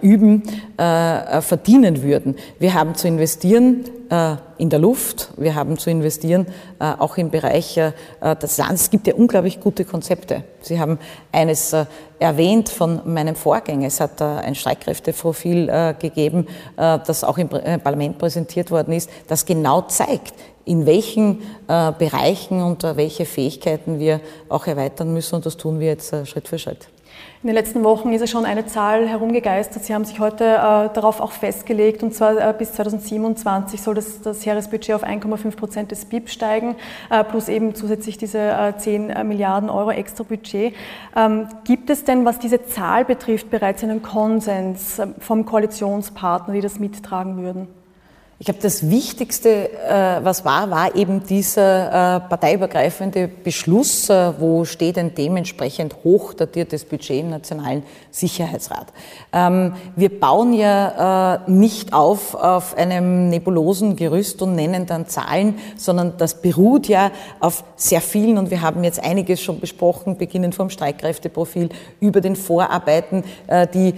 üben, 0.00 0.42
verdienen 0.76 2.02
würden. 2.02 2.36
Wir 2.58 2.74
haben 2.74 2.94
zu 2.94 3.08
investieren 3.08 3.84
in 4.58 4.68
der 4.68 4.78
Luft. 4.78 5.30
Wir 5.38 5.54
haben 5.54 5.78
zu 5.78 5.88
investieren, 5.88 6.46
äh, 6.78 6.92
auch 6.98 7.16
im 7.16 7.30
Bereich 7.30 7.78
äh, 7.78 7.92
des 8.36 8.58
Landes. 8.58 8.82
Es 8.82 8.90
gibt 8.90 9.06
ja 9.06 9.14
unglaublich 9.14 9.58
gute 9.58 9.86
Konzepte. 9.86 10.44
Sie 10.60 10.78
haben 10.78 10.98
eines 11.32 11.72
äh, 11.72 11.86
erwähnt 12.18 12.68
von 12.68 13.00
meinem 13.06 13.34
Vorgänger. 13.34 13.86
Es 13.86 14.00
hat 14.00 14.20
ein 14.20 14.54
Streitkräfteprofil 14.54 15.94
gegeben, 15.98 16.46
das 16.76 17.24
auch 17.24 17.36
im 17.36 17.48
Parlament 17.48 18.18
präsentiert 18.18 18.70
worden 18.70 18.92
ist, 18.92 19.10
das 19.26 19.44
genau 19.44 19.82
zeigt, 19.82 20.32
in 20.64 20.86
welchen 20.86 21.42
Bereichen 21.66 22.62
und 22.62 22.84
welche 22.84 23.24
Fähigkeiten 23.24 23.98
wir 23.98 24.20
auch 24.48 24.68
erweitern 24.68 25.12
müssen. 25.12 25.34
Und 25.34 25.46
das 25.46 25.56
tun 25.56 25.80
wir 25.80 25.88
jetzt 25.88 26.14
Schritt 26.28 26.46
für 26.46 26.60
Schritt. 26.60 26.86
In 27.42 27.48
den 27.48 27.56
letzten 27.56 27.82
Wochen 27.82 28.12
ist 28.12 28.20
ja 28.20 28.28
schon 28.28 28.44
eine 28.44 28.66
Zahl 28.66 29.08
herumgegeistert. 29.08 29.82
Sie 29.84 29.92
haben 29.92 30.04
sich 30.04 30.20
heute 30.20 30.44
äh, 30.44 30.94
darauf 30.94 31.20
auch 31.20 31.32
festgelegt, 31.32 32.04
und 32.04 32.14
zwar 32.14 32.38
äh, 32.38 32.54
bis 32.56 32.74
2027 32.74 33.82
soll 33.82 33.96
das, 33.96 34.20
das 34.20 34.46
Heeresbudget 34.46 34.94
auf 34.94 35.02
1,5 35.02 35.56
Prozent 35.56 35.90
des 35.90 36.04
BIP 36.04 36.30
steigen, 36.30 36.76
äh, 37.10 37.24
plus 37.24 37.48
eben 37.48 37.74
zusätzlich 37.74 38.16
diese 38.16 38.38
äh, 38.38 38.76
10 38.76 39.10
äh, 39.10 39.24
Milliarden 39.24 39.70
Euro 39.70 39.90
extra 39.90 40.22
Budget. 40.22 40.72
Ähm, 41.16 41.48
gibt 41.64 41.90
es 41.90 42.04
denn, 42.04 42.24
was 42.24 42.38
diese 42.38 42.64
Zahl 42.64 43.04
betrifft, 43.04 43.50
bereits 43.50 43.82
einen 43.82 44.02
Konsens 44.02 45.00
äh, 45.00 45.08
vom 45.18 45.44
Koalitionspartner, 45.44 46.54
die 46.54 46.60
das 46.60 46.78
mittragen 46.78 47.42
würden? 47.42 47.81
Ich 48.42 48.46
glaube, 48.46 48.58
das 48.60 48.90
Wichtigste, 48.90 49.70
äh, 49.70 50.18
was 50.24 50.44
war, 50.44 50.68
war 50.68 50.96
eben 50.96 51.24
dieser 51.24 52.16
äh, 52.16 52.20
parteiübergreifende 52.28 53.28
Beschluss, 53.28 54.10
äh, 54.10 54.32
wo 54.36 54.64
steht 54.64 54.98
ein 54.98 55.14
dementsprechend 55.14 55.94
hoch 56.02 56.34
datiertes 56.34 56.84
Budget 56.84 57.20
im 57.20 57.30
Nationalen 57.30 57.84
Sicherheitsrat. 58.10 58.88
Ähm, 59.32 59.74
wir 59.94 60.18
bauen 60.18 60.54
ja 60.54 61.38
nicht 61.46 61.92
auf 61.92 62.34
auf 62.34 62.76
einem 62.76 63.28
nebulosen 63.28 63.94
Gerüst 63.94 64.42
und 64.42 64.56
nennen 64.56 64.86
dann 64.86 65.06
Zahlen, 65.06 65.58
sondern 65.76 66.14
das 66.18 66.42
beruht 66.42 66.88
ja 66.88 67.12
auf 67.38 67.62
sehr 67.76 68.00
vielen 68.00 68.38
und 68.38 68.50
wir 68.50 68.60
haben 68.60 68.82
jetzt 68.82 69.02
einiges 69.04 69.40
schon 69.40 69.60
besprochen, 69.60 70.18
beginnend 70.18 70.56
vom 70.56 70.68
Streitkräfteprofil 70.68 71.68
über 72.00 72.20
den 72.20 72.34
Vorarbeiten, 72.36 73.24
die 73.74 73.94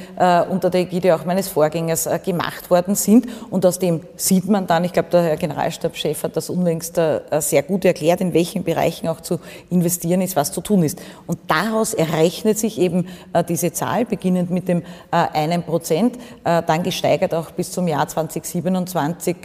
unter 0.50 0.70
der 0.70 0.82
Ägide 0.82 1.14
auch 1.14 1.24
meines 1.24 1.48
Vorgängers 1.48 2.08
gemacht 2.24 2.70
worden 2.70 2.94
sind 2.94 3.26
und 3.50 3.64
aus 3.66 3.78
dem 3.78 4.00
sieht 4.34 4.48
man 4.48 4.66
dann, 4.66 4.82
ich 4.82 4.92
glaube, 4.92 5.10
der 5.10 5.22
Herr 5.22 5.36
Generalstabschef 5.36 6.24
hat 6.24 6.36
das 6.36 6.50
unlängst 6.50 6.98
äh, 6.98 7.20
sehr 7.38 7.62
gut 7.62 7.84
erklärt, 7.84 8.20
in 8.20 8.34
welchen 8.34 8.64
Bereichen 8.64 9.06
auch 9.06 9.20
zu 9.20 9.38
investieren 9.70 10.20
ist, 10.22 10.34
was 10.34 10.50
zu 10.50 10.60
tun 10.60 10.82
ist. 10.82 11.00
Und 11.28 11.38
daraus 11.46 11.94
errechnet 11.94 12.58
sich 12.58 12.80
eben 12.80 13.06
äh, 13.32 13.44
diese 13.44 13.72
Zahl, 13.72 14.04
beginnend 14.04 14.50
mit 14.50 14.66
dem 14.66 14.82
äh, 15.12 15.16
einen 15.32 15.62
Prozent, 15.62 16.18
dann 16.42 16.82
gesteigert 16.82 17.32
auch 17.34 17.50
bis 17.52 17.70
zum 17.70 17.88
Jahr 17.88 18.06
2027 18.06 19.36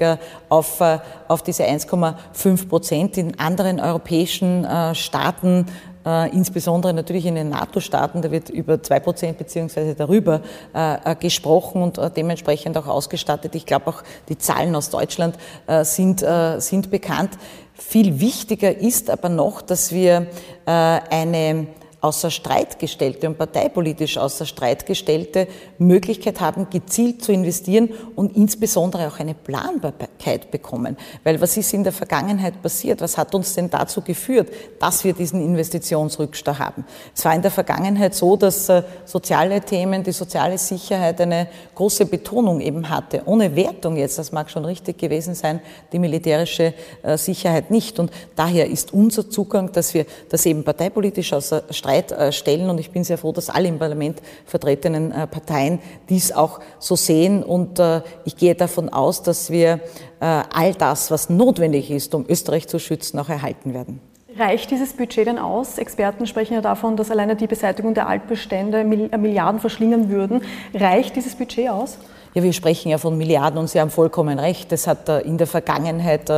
auf, 0.50 0.82
auf 1.28 1.42
diese 1.44 1.64
1,5 1.64 2.68
Prozent. 2.68 3.18
In 3.18 3.40
anderen 3.40 3.80
europäischen 3.80 4.68
Staaten 4.94 5.66
äh, 6.10 6.28
insbesondere 6.30 6.94
natürlich 6.94 7.26
in 7.28 7.36
den 7.36 7.50
NATO-Staaten, 7.50 8.22
da 8.22 8.32
wird 8.32 8.50
über 8.50 8.82
zwei 8.82 9.00
Prozent 9.00 9.38
beziehungsweise 9.38 9.94
darüber 9.94 10.42
äh, 10.74 11.16
gesprochen 11.16 11.84
und 11.84 11.98
äh, 11.98 12.10
dementsprechend 12.10 12.78
auch 12.78 12.88
ausgestattet. 12.88 13.54
Ich 13.54 13.66
glaube 13.66 13.88
auch 13.88 14.04
die 14.28 14.38
Zahlen 14.38 14.76
aus 14.76 14.90
Deutschland 14.90 15.38
äh, 15.68 15.84
sind, 15.84 16.24
äh, 16.24 16.60
sind 16.60 16.90
bekannt. 16.90 17.32
Viel 17.76 18.20
wichtiger 18.20 18.76
ist 18.76 19.10
aber 19.10 19.30
noch, 19.30 19.62
dass 19.62 19.92
wir 19.92 20.28
äh, 20.66 20.72
eine 20.72 21.68
außer 22.02 22.32
Streit 22.32 22.80
gestellte 22.80 23.28
und 23.28 23.38
parteipolitisch 23.38 24.18
außer 24.18 24.46
Streit 24.46 24.86
gestellte 24.86 25.48
Möglichkeit 25.78 26.40
haben, 26.40 26.70
gezielt 26.70 27.24
zu 27.24 27.34
investieren 27.34 27.90
und 28.16 28.38
insbesondere 28.38 29.08
auch 29.08 29.20
eine 29.20 29.34
Planbarkeit 29.34 30.50
bekommen. 30.50 30.96
Weil 31.24 31.42
was 31.42 31.58
ist 31.58 31.74
in 31.74 31.84
der 31.84 31.92
Vergangenheit 31.92 32.62
passiert? 32.62 33.02
Was 33.02 33.18
hat 33.18 33.36
uns 33.36 33.54
denn 33.54 33.70
dazu 33.70 34.02
geführt, 34.02 34.50
dass 34.80 35.04
wir 35.04 35.14
diesen 35.14 35.42
Investitionsrückstau 35.42 36.58
haben? 36.58 36.86
Es 37.14 37.26
war 37.26 37.36
in 37.36 37.42
der 37.42 37.52
Vergangenheit 37.52 38.16
so, 38.16 38.38
dass 38.38 38.70
äh, 38.70 38.84
soziale 39.06 39.60
Themen, 39.62 40.04
die 40.04 40.14
soziale 40.14 40.58
Sicherheit 40.58 41.20
eine 41.20 41.48
große 41.76 42.06
Betonung 42.06 42.62
eben 42.62 42.90
hatte. 42.90 43.24
Ohne 43.26 43.56
Wertung 43.56 43.98
jetzt, 43.98 44.18
das 44.18 44.32
mag 44.32 44.50
schon 44.50 44.64
richtig 44.64 44.98
gewesen 44.98 45.36
sein, 45.36 45.60
die 45.92 46.00
militärische 46.00 46.74
äh, 47.04 47.18
Sicherheit 47.18 47.72
nicht. 47.72 48.00
Und 48.00 48.12
daher 48.38 48.70
ist 48.70 48.94
unser 48.94 49.30
Zugang, 49.30 49.72
dass 49.74 49.94
wir 49.94 50.06
das 50.30 50.46
eben 50.46 50.64
parteipolitisch 50.64 51.34
außer 51.34 51.64
Streit 51.72 51.89
Streit 51.90 52.12
äh, 52.12 52.32
stellen. 52.32 52.70
Und 52.70 52.80
ich 52.80 52.92
bin 52.92 53.04
sehr 53.04 53.18
froh, 53.18 53.32
dass 53.32 53.50
alle 53.50 53.68
im 53.68 53.80
Parlament 53.80 54.22
vertretenen 54.46 55.12
äh, 55.12 55.28
Parteien 55.28 55.80
dies 56.10 56.32
auch 56.32 56.60
so 56.78 56.96
sehen. 56.96 57.44
Und 57.44 57.80
äh, 57.80 58.02
ich 58.26 58.38
gehe 58.38 58.56
davon 58.56 58.90
aus, 58.90 59.24
dass 59.24 59.50
wir 59.50 59.80
all 60.22 60.74
das, 60.74 61.12
was 61.12 61.30
notwendig 61.30 61.90
ist, 61.90 62.14
um 62.14 62.26
Österreich 62.28 62.68
zu 62.68 62.78
schützen, 62.78 63.18
auch 63.20 63.30
erhalten 63.30 63.74
werden. 63.74 64.02
Reicht 64.38 64.70
dieses 64.70 64.92
Budget 64.92 65.28
denn 65.28 65.40
aus? 65.40 65.78
Experten 65.78 66.28
sprechen 66.28 66.56
ja 66.56 66.62
davon, 66.62 66.98
dass 66.98 67.10
alleine 67.10 67.38
die 67.38 67.48
Beseitigung 67.48 67.94
der 67.94 68.10
Altbestände 68.10 68.84
Milliarden 68.84 69.62
verschlingen 69.62 70.10
würden. 70.10 70.42
Reicht 70.74 71.16
dieses 71.16 71.36
Budget 71.36 71.70
aus? 71.70 71.98
Ja, 72.34 72.44
wir 72.44 72.52
sprechen 72.52 72.90
ja 72.90 72.98
von 72.98 73.18
Milliarden 73.18 73.58
und 73.58 73.70
Sie 73.70 73.80
haben 73.80 73.92
vollkommen 73.92 74.40
recht. 74.40 74.74
Es 74.74 74.88
hat 74.88 75.08
in 75.08 75.38
der 75.38 75.48
Vergangenheit 75.48 76.30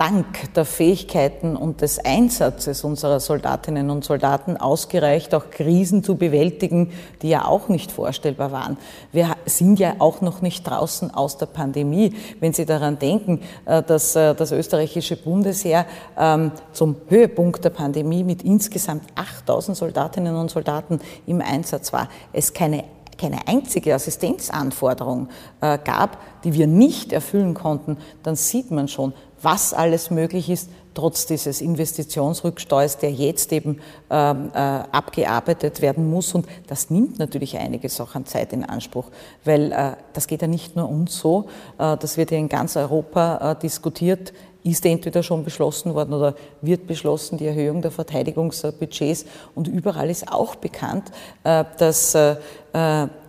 dank 0.00 0.54
der 0.54 0.64
Fähigkeiten 0.64 1.56
und 1.56 1.82
des 1.82 2.02
Einsatzes 2.02 2.84
unserer 2.84 3.20
Soldatinnen 3.20 3.90
und 3.90 4.02
Soldaten 4.02 4.56
ausgereicht, 4.56 5.34
auch 5.34 5.50
Krisen 5.50 6.02
zu 6.02 6.16
bewältigen, 6.16 6.90
die 7.20 7.28
ja 7.28 7.44
auch 7.44 7.68
nicht 7.68 7.92
vorstellbar 7.92 8.50
waren. 8.50 8.78
Wir 9.12 9.36
sind 9.44 9.78
ja 9.78 9.96
auch 9.98 10.22
noch 10.22 10.40
nicht 10.40 10.62
draußen 10.62 11.12
aus 11.12 11.36
der 11.36 11.46
Pandemie. 11.46 12.14
Wenn 12.40 12.54
Sie 12.54 12.64
daran 12.64 12.98
denken, 12.98 13.42
äh, 13.66 13.82
dass 13.82 14.16
äh, 14.16 14.34
das 14.34 14.52
österreichische 14.52 15.16
Bundesheer 15.16 15.84
ähm, 16.18 16.52
zum 16.72 16.96
Höhepunkt 17.08 17.62
der 17.62 17.70
Pandemie 17.70 18.24
mit 18.24 18.42
insgesamt 18.42 19.04
8000 19.16 19.76
Soldatinnen 19.76 20.34
und 20.34 20.50
Soldaten 20.50 20.98
im 21.26 21.42
Einsatz 21.42 21.92
war, 21.92 22.08
es 22.32 22.54
keine 22.54 22.84
keine 23.20 23.46
einzige 23.46 23.94
Assistenzanforderung 23.94 25.28
äh, 25.60 25.76
gab, 25.84 26.16
die 26.42 26.54
wir 26.54 26.66
nicht 26.66 27.12
erfüllen 27.12 27.52
konnten, 27.52 27.98
dann 28.22 28.34
sieht 28.34 28.70
man 28.70 28.88
schon, 28.88 29.12
was 29.42 29.72
alles 29.72 30.10
möglich 30.10 30.50
ist, 30.50 30.70
trotz 30.94 31.26
dieses 31.26 31.60
Investitionsrückstaus, 31.60 32.98
der 32.98 33.12
jetzt 33.12 33.52
eben 33.52 33.80
ähm, 34.10 34.50
äh, 34.52 34.58
abgearbeitet 34.58 35.80
werden 35.80 36.10
muss. 36.10 36.34
Und 36.34 36.46
das 36.66 36.90
nimmt 36.90 37.18
natürlich 37.18 37.56
einiges 37.56 38.00
auch 38.00 38.14
an 38.14 38.26
Zeit 38.26 38.52
in 38.52 38.64
Anspruch, 38.64 39.06
weil 39.44 39.72
äh, 39.72 39.92
das 40.12 40.26
geht 40.26 40.42
ja 40.42 40.48
nicht 40.48 40.76
nur 40.76 40.88
uns 40.88 41.18
so, 41.18 41.46
äh, 41.78 41.96
das 41.96 42.16
wird 42.16 42.30
ja 42.30 42.38
in 42.38 42.48
ganz 42.48 42.76
Europa 42.76 43.52
äh, 43.52 43.56
diskutiert, 43.60 44.32
ist 44.62 44.84
entweder 44.84 45.22
schon 45.22 45.42
beschlossen 45.42 45.94
worden 45.94 46.12
oder 46.12 46.34
wird 46.60 46.86
beschlossen, 46.86 47.38
die 47.38 47.46
Erhöhung 47.46 47.80
der 47.80 47.90
Verteidigungsbudgets. 47.90 49.24
Und 49.54 49.68
überall 49.68 50.10
ist 50.10 50.30
auch 50.30 50.54
bekannt, 50.56 51.10
äh, 51.44 51.64
dass 51.78 52.14
äh, 52.14 52.36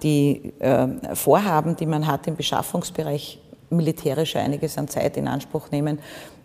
die 0.04 0.54
Vorhaben, 1.16 1.76
die 1.76 1.88
man 1.88 2.06
hat 2.06 2.28
im 2.28 2.36
Beschaffungsbereich, 2.36 3.41
militärisch 3.72 4.36
einiges 4.36 4.78
an 4.78 4.88
Zeit 4.88 5.18
in 5.18 5.28
Anspruch 5.28 5.72
nehmen. 5.72 6.00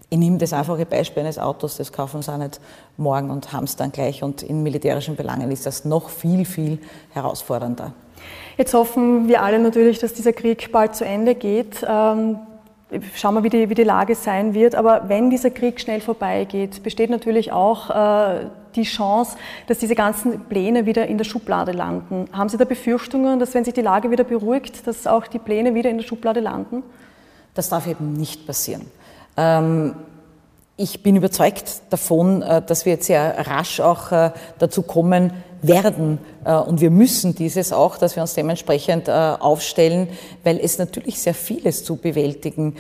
Ich 0.09 0.19
nehme 0.19 0.39
das 0.39 0.53
einfache 0.53 0.87
Beispiel 0.87 1.25
eines 1.25 1.39
Autos, 1.39 1.77
das 1.77 1.93
kaufen 1.93 2.23
sie 2.23 2.33
auch 2.33 2.39
nicht 2.39 2.61
morgen 2.97 3.31
und 3.31 3.53
haben 3.53 3.65
es 3.65 3.75
dann 3.75 3.91
gleich. 3.91 4.23
Und 4.23 4.43
in 4.43 4.63
militärischen 4.63 5.17
Belangen 5.17 5.51
ist 5.51 5.67
das 5.67 5.85
noch 5.85 6.11
viel, 6.11 6.45
viel 6.45 6.79
herausfordernder. 7.13 7.93
Jetzt 8.57 8.73
hoffen 8.73 9.29
wir 9.29 9.43
alle 9.43 9.59
natürlich, 9.59 9.99
dass 9.99 10.15
dieser 10.15 10.33
Krieg 10.33 10.71
bald 10.71 10.95
zu 10.95 11.05
Ende 11.05 11.35
geht. 11.35 11.85
Ähm, 11.87 12.39
schauen 13.15 13.35
wir, 13.35 13.43
wie 13.43 13.49
die, 13.49 13.69
wie 13.69 13.75
die 13.75 13.85
Lage 13.85 14.15
sein 14.15 14.55
wird. 14.55 14.75
Aber 14.75 15.09
wenn 15.09 15.29
dieser 15.29 15.51
Krieg 15.51 15.81
schnell 15.81 16.01
vorbeigeht, 16.01 16.83
besteht 16.83 17.11
natürlich 17.11 17.53
auch 17.53 17.91
äh, 17.91 18.47
die 18.77 18.85
Chance, 18.85 19.37
dass 19.67 19.79
diese 19.79 19.95
ganzen 19.95 20.45
Pläne 20.45 20.87
wieder 20.87 21.07
in 21.07 21.19
der 21.19 21.25
Schublade 21.25 21.73
landen. 21.73 22.27
Haben 22.33 22.49
Sie 22.49 22.57
da 22.57 22.65
Befürchtungen, 22.65 23.41
dass 23.41 23.55
wenn 23.55 23.65
sich 23.65 23.75
die 23.75 23.83
Lage 23.83 24.11
wieder 24.11 24.25
beruhigt, 24.25 24.87
dass 24.87 25.07
auch 25.07 25.27
die 25.27 25.39
Pläne 25.39 25.75
wieder 25.75 25.91
in 25.91 25.99
der 25.99 26.05
Schublade 26.05 26.41
landen? 26.41 26.83
Das 27.57 27.71
darf 27.71 27.89
eben 27.89 28.13
nicht 28.13 28.47
passieren. 28.47 28.83
Ähm, 29.37 29.97
ich 30.77 31.03
bin 31.03 31.17
überzeugt 31.17 31.81
davon, 31.91 32.43
äh, 32.43 32.63
dass 32.63 32.85
wir 32.85 32.93
jetzt 32.93 33.07
sehr 33.07 33.49
rasch 33.49 33.81
auch 33.81 34.13
äh, 34.13 34.31
dazu 34.59 34.83
kommen 34.83 35.33
werden, 35.63 36.19
äh, 36.45 36.55
und 36.55 36.81
wir 36.81 36.91
müssen 36.91 37.35
dieses 37.35 37.73
auch, 37.73 37.99
dass 37.99 38.17
wir 38.17 38.23
uns 38.23 38.35
dementsprechend 38.35 39.09
aufstellen, 39.09 40.09
weil 40.45 40.59
es 40.59 40.79
natürlich 40.79 41.21
sehr 41.21 41.35
vieles 41.35 41.85
zu 41.85 41.97
bewältigen 41.97 42.77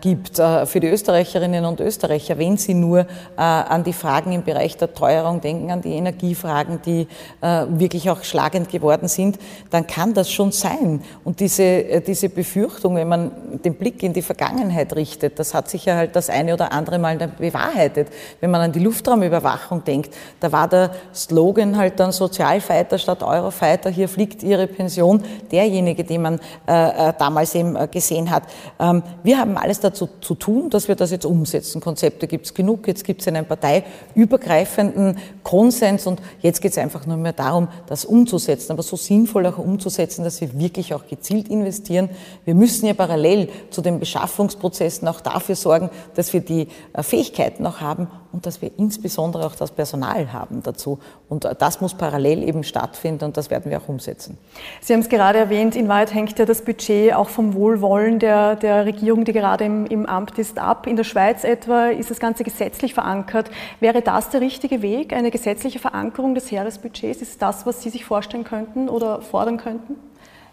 gibt 0.00 0.36
für 0.36 0.80
die 0.80 0.88
Österreicherinnen 0.88 1.64
und 1.64 1.80
Österreicher, 1.80 2.38
wenn 2.38 2.56
sie 2.56 2.74
nur 2.74 3.06
an 3.36 3.84
die 3.84 3.92
Fragen 3.92 4.32
im 4.32 4.42
Bereich 4.42 4.76
der 4.76 4.94
Teuerung 4.94 5.40
denken, 5.40 5.70
an 5.70 5.80
die 5.80 5.92
Energiefragen, 5.92 6.80
die 6.84 7.06
wirklich 7.40 8.10
auch 8.10 8.22
schlagend 8.24 8.68
geworden 8.70 9.08
sind, 9.08 9.38
dann 9.70 9.86
kann 9.86 10.14
das 10.14 10.30
schon 10.30 10.52
sein. 10.52 11.02
Und 11.24 11.40
diese, 11.40 12.00
diese 12.00 12.28
Befürchtung, 12.28 12.96
wenn 12.96 13.08
man 13.08 13.30
den 13.64 13.74
Blick 13.74 14.02
in 14.02 14.12
die 14.12 14.22
Vergangenheit 14.22 14.94
richtet, 14.96 15.38
das 15.38 15.54
hat 15.54 15.68
sich 15.68 15.84
ja 15.84 15.96
halt 15.96 16.16
das 16.16 16.30
eine 16.30 16.54
oder 16.54 16.72
andere 16.72 16.98
Mal 16.98 17.16
bewahrheitet. 17.16 18.08
Wenn 18.40 18.50
man 18.50 18.60
an 18.60 18.72
die 18.72 18.80
Luftraumüberwachung 18.80 19.84
denkt, 19.84 20.14
da 20.40 20.52
war 20.52 20.68
der 20.68 20.92
Slogan 21.14 21.76
halt 21.76 22.00
dann 22.00 22.12
Sozialfighter 22.20 22.98
statt 22.98 23.22
Eurofighter, 23.22 23.88
hier 23.88 24.08
fliegt 24.08 24.42
Ihre 24.42 24.66
Pension, 24.66 25.22
derjenige, 25.50 26.04
den 26.04 26.22
man 26.22 26.40
äh, 26.68 27.08
äh, 27.08 27.12
damals 27.18 27.54
eben 27.54 27.76
äh, 27.76 27.88
gesehen 27.90 28.30
hat. 28.30 28.42
Ähm, 28.78 29.02
wir 29.22 29.38
haben 29.38 29.56
alles 29.56 29.80
dazu 29.80 30.08
zu 30.20 30.34
tun, 30.34 30.68
dass 30.68 30.86
wir 30.86 30.96
das 30.96 31.10
jetzt 31.10 31.24
umsetzen. 31.24 31.80
Konzepte 31.80 32.26
gibt 32.26 32.44
es 32.46 32.54
genug, 32.54 32.86
jetzt 32.86 33.04
gibt 33.04 33.22
es 33.22 33.28
einen 33.28 33.46
parteiübergreifenden 33.46 35.16
Konsens 35.42 36.06
und 36.06 36.20
jetzt 36.42 36.60
geht 36.60 36.72
es 36.72 36.78
einfach 36.78 37.06
nur 37.06 37.16
mehr 37.16 37.32
darum, 37.32 37.68
das 37.86 38.04
umzusetzen, 38.04 38.72
aber 38.72 38.82
so 38.82 38.96
sinnvoll 38.96 39.46
auch 39.46 39.58
umzusetzen, 39.58 40.22
dass 40.22 40.40
wir 40.42 40.58
wirklich 40.58 40.92
auch 40.92 41.06
gezielt 41.06 41.48
investieren. 41.48 42.10
Wir 42.44 42.54
müssen 42.54 42.86
ja 42.86 42.92
parallel 42.92 43.48
zu 43.70 43.80
den 43.80 43.98
Beschaffungsprozessen 43.98 45.08
auch 45.08 45.22
dafür 45.22 45.56
sorgen, 45.56 45.88
dass 46.14 46.34
wir 46.34 46.40
die 46.40 46.68
äh, 46.92 47.02
Fähigkeiten 47.02 47.66
auch 47.66 47.80
haben 47.80 48.08
und 48.32 48.46
dass 48.46 48.62
wir 48.62 48.70
insbesondere 48.76 49.46
auch 49.46 49.54
das 49.54 49.70
Personal 49.72 50.32
haben 50.32 50.62
dazu. 50.62 50.98
Und 51.28 51.48
das 51.58 51.80
muss 51.80 51.94
parallel 51.94 52.42
eben 52.42 52.64
stattfinden 52.64 53.24
und 53.24 53.36
das 53.36 53.50
werden 53.50 53.70
wir 53.70 53.78
auch 53.78 53.88
umsetzen. 53.88 54.38
Sie 54.80 54.92
haben 54.92 55.00
es 55.00 55.08
gerade 55.08 55.38
erwähnt, 55.38 55.76
in 55.76 55.88
Wahrheit 55.88 56.14
hängt 56.14 56.38
ja 56.38 56.44
das 56.44 56.62
Budget 56.62 57.14
auch 57.14 57.28
vom 57.28 57.54
Wohlwollen 57.54 58.18
der, 58.18 58.56
der 58.56 58.86
Regierung, 58.86 59.24
die 59.24 59.32
gerade 59.32 59.64
im, 59.64 59.86
im 59.86 60.06
Amt 60.06 60.38
ist, 60.38 60.58
ab. 60.58 60.86
In 60.86 60.96
der 60.96 61.04
Schweiz 61.04 61.44
etwa 61.44 61.86
ist 61.86 62.10
das 62.10 62.20
Ganze 62.20 62.44
gesetzlich 62.44 62.94
verankert. 62.94 63.50
Wäre 63.80 64.02
das 64.02 64.30
der 64.30 64.40
richtige 64.40 64.82
Weg, 64.82 65.12
eine 65.12 65.30
gesetzliche 65.30 65.78
Verankerung 65.78 66.34
des 66.34 66.50
Heeresbudgets? 66.50 67.22
Ist 67.22 67.42
das, 67.42 67.66
was 67.66 67.82
Sie 67.82 67.90
sich 67.90 68.04
vorstellen 68.04 68.44
könnten 68.44 68.88
oder 68.88 69.22
fordern 69.22 69.56
könnten? 69.56 69.96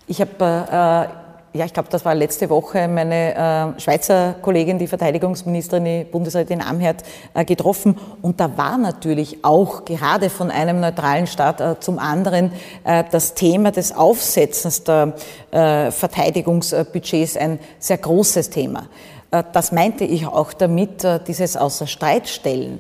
Ich 0.08 0.22
habe 0.22 1.10
äh, 1.12 1.27
ja, 1.58 1.66
ich 1.66 1.74
glaube, 1.74 1.90
das 1.90 2.06
war 2.06 2.14
letzte 2.14 2.50
Woche 2.50 2.88
meine 2.88 3.76
äh, 3.76 3.80
Schweizer 3.82 4.36
Kollegin, 4.42 4.78
die 4.78 4.88
Verteidigungsministerin, 4.88 5.86
die 5.86 6.04
Bundesrätin 6.04 6.62
Amherd, 6.62 7.04
äh, 7.34 7.44
getroffen. 7.44 7.98
Und 8.22 8.40
da 8.40 8.58
war 8.58 8.78
natürlich 8.78 9.44
auch 9.44 9.84
gerade 9.84 10.30
von 10.30 10.52
einem 10.52 10.80
neutralen 10.80 11.26
Staat 11.26 11.60
äh, 11.60 11.80
zum 11.80 11.98
anderen 11.98 12.52
äh, 12.84 13.04
das 13.12 13.34
Thema 13.34 13.72
des 13.72 13.96
Aufsetzens 13.96 14.84
der 14.84 15.16
äh, 15.52 15.90
Verteidigungsbudgets 15.90 17.38
ein 17.38 17.60
sehr 17.80 17.98
großes 17.98 18.52
Thema. 18.52 18.88
Äh, 19.32 19.44
das 19.52 19.72
meinte 19.72 20.04
ich 20.04 20.28
auch 20.28 20.54
damit, 20.54 21.06
dieses 21.28 21.58
Außerstreitstellen, 21.58 22.80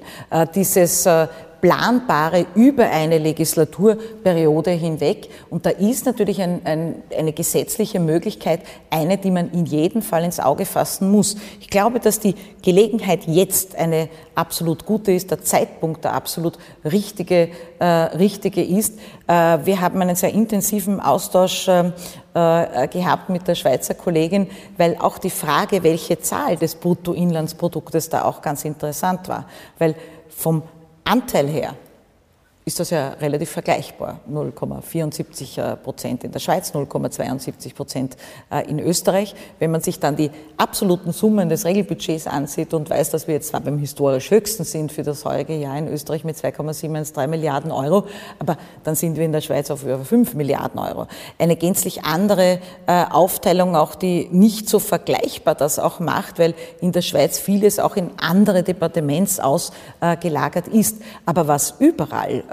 dieses 0.53 1.07
planbare 1.61 2.45
über 2.55 2.89
eine 2.89 3.17
Legislaturperiode 3.17 4.71
hinweg. 4.71 5.29
Und 5.49 5.65
da 5.65 5.71
ist 5.71 6.05
natürlich 6.05 6.41
ein, 6.41 6.61
ein, 6.65 7.03
eine 7.17 7.33
gesetzliche 7.33 7.99
Möglichkeit, 7.99 8.61
eine, 8.89 9.17
die 9.17 9.31
man 9.31 9.51
in 9.51 9.65
jedem 9.65 10.01
Fall 10.01 10.23
ins 10.23 10.39
Auge 10.39 10.65
fassen 10.65 11.11
muss. 11.11 11.35
Ich 11.59 11.69
glaube, 11.69 11.99
dass 11.99 12.19
die 12.19 12.35
Gelegenheit 12.61 13.27
jetzt 13.27 13.75
eine 13.75 14.09
absolut 14.35 14.85
gute 14.85 15.11
ist, 15.11 15.31
der 15.31 15.43
Zeitpunkt 15.43 16.03
der 16.03 16.13
absolut 16.13 16.57
richtige, 16.85 17.49
äh, 17.79 17.85
richtige 17.85 18.63
ist. 18.63 18.99
Äh, 19.27 19.59
wir 19.65 19.81
haben 19.81 20.01
einen 20.01 20.15
sehr 20.15 20.33
intensiven 20.33 20.99
Austausch 20.99 21.67
äh, 21.67 21.91
äh 22.33 22.87
gehabt 22.87 23.29
mit 23.29 23.47
der 23.47 23.55
Schweizer 23.55 23.95
Kollegin, 23.95 24.47
weil 24.77 24.95
auch 24.99 25.17
die 25.17 25.31
Frage, 25.31 25.83
welche 25.83 26.19
Zahl 26.19 26.55
des 26.55 26.75
Bruttoinlandsproduktes 26.75 28.09
da 28.09 28.25
auch 28.25 28.41
ganz 28.41 28.63
interessant 28.63 29.27
war. 29.27 29.45
Weil 29.79 29.95
vom 30.29 30.61
Anteil 31.13 31.47
her 31.55 31.86
ist 32.67 32.81
das 32.81 32.89
ja 32.89 33.11
relativ 33.21 33.49
vergleichbar. 33.49 34.19
0,74 34.29 35.57
äh, 35.57 35.77
Prozent 35.77 36.25
in 36.25 36.33
der 36.33 36.39
Schweiz, 36.39 36.73
0,72 36.73 37.73
Prozent 37.73 38.17
äh, 38.51 38.69
in 38.69 38.81
Österreich. 38.81 39.35
Wenn 39.57 39.71
man 39.71 39.79
sich 39.79 40.01
dann 40.01 40.17
die 40.17 40.31
absoluten 40.57 41.13
Summen 41.13 41.47
des 41.47 41.63
Regelbudgets 41.63 42.27
ansieht 42.27 42.73
und 42.73 42.89
weiß, 42.89 43.11
dass 43.11 43.25
wir 43.25 43.35
jetzt 43.35 43.47
zwar 43.47 43.61
beim 43.61 43.77
historisch 43.77 44.31
höchsten 44.31 44.65
sind 44.65 44.91
für 44.91 45.03
das 45.03 45.23
heurige 45.23 45.55
Jahr 45.55 45.77
in 45.77 45.87
Österreich 45.87 46.25
mit 46.25 46.35
2,73 46.35 47.27
Milliarden 47.27 47.71
Euro, 47.71 48.03
aber 48.37 48.57
dann 48.83 48.95
sind 48.95 49.15
wir 49.15 49.23
in 49.23 49.31
der 49.31 49.39
Schweiz 49.39 49.71
auf 49.71 49.83
über 49.83 50.03
5 50.03 50.33
Milliarden 50.33 50.77
Euro. 50.77 51.07
Eine 51.39 51.55
gänzlich 51.55 52.03
andere 52.03 52.59
äh, 52.85 53.05
Aufteilung, 53.09 53.77
auch 53.77 53.95
die 53.95 54.27
nicht 54.29 54.67
so 54.67 54.79
vergleichbar 54.79 55.55
das 55.55 55.79
auch 55.79 56.01
macht, 56.01 56.37
weil 56.37 56.53
in 56.81 56.91
der 56.91 57.01
Schweiz 57.01 57.39
vieles 57.39 57.79
auch 57.79 57.95
in 57.95 58.11
andere 58.17 58.63
Departements 58.63 59.39
ausgelagert 59.39 60.67
ist. 60.67 60.97
Aber 61.25 61.47
was 61.47 61.75
überall 61.79 62.43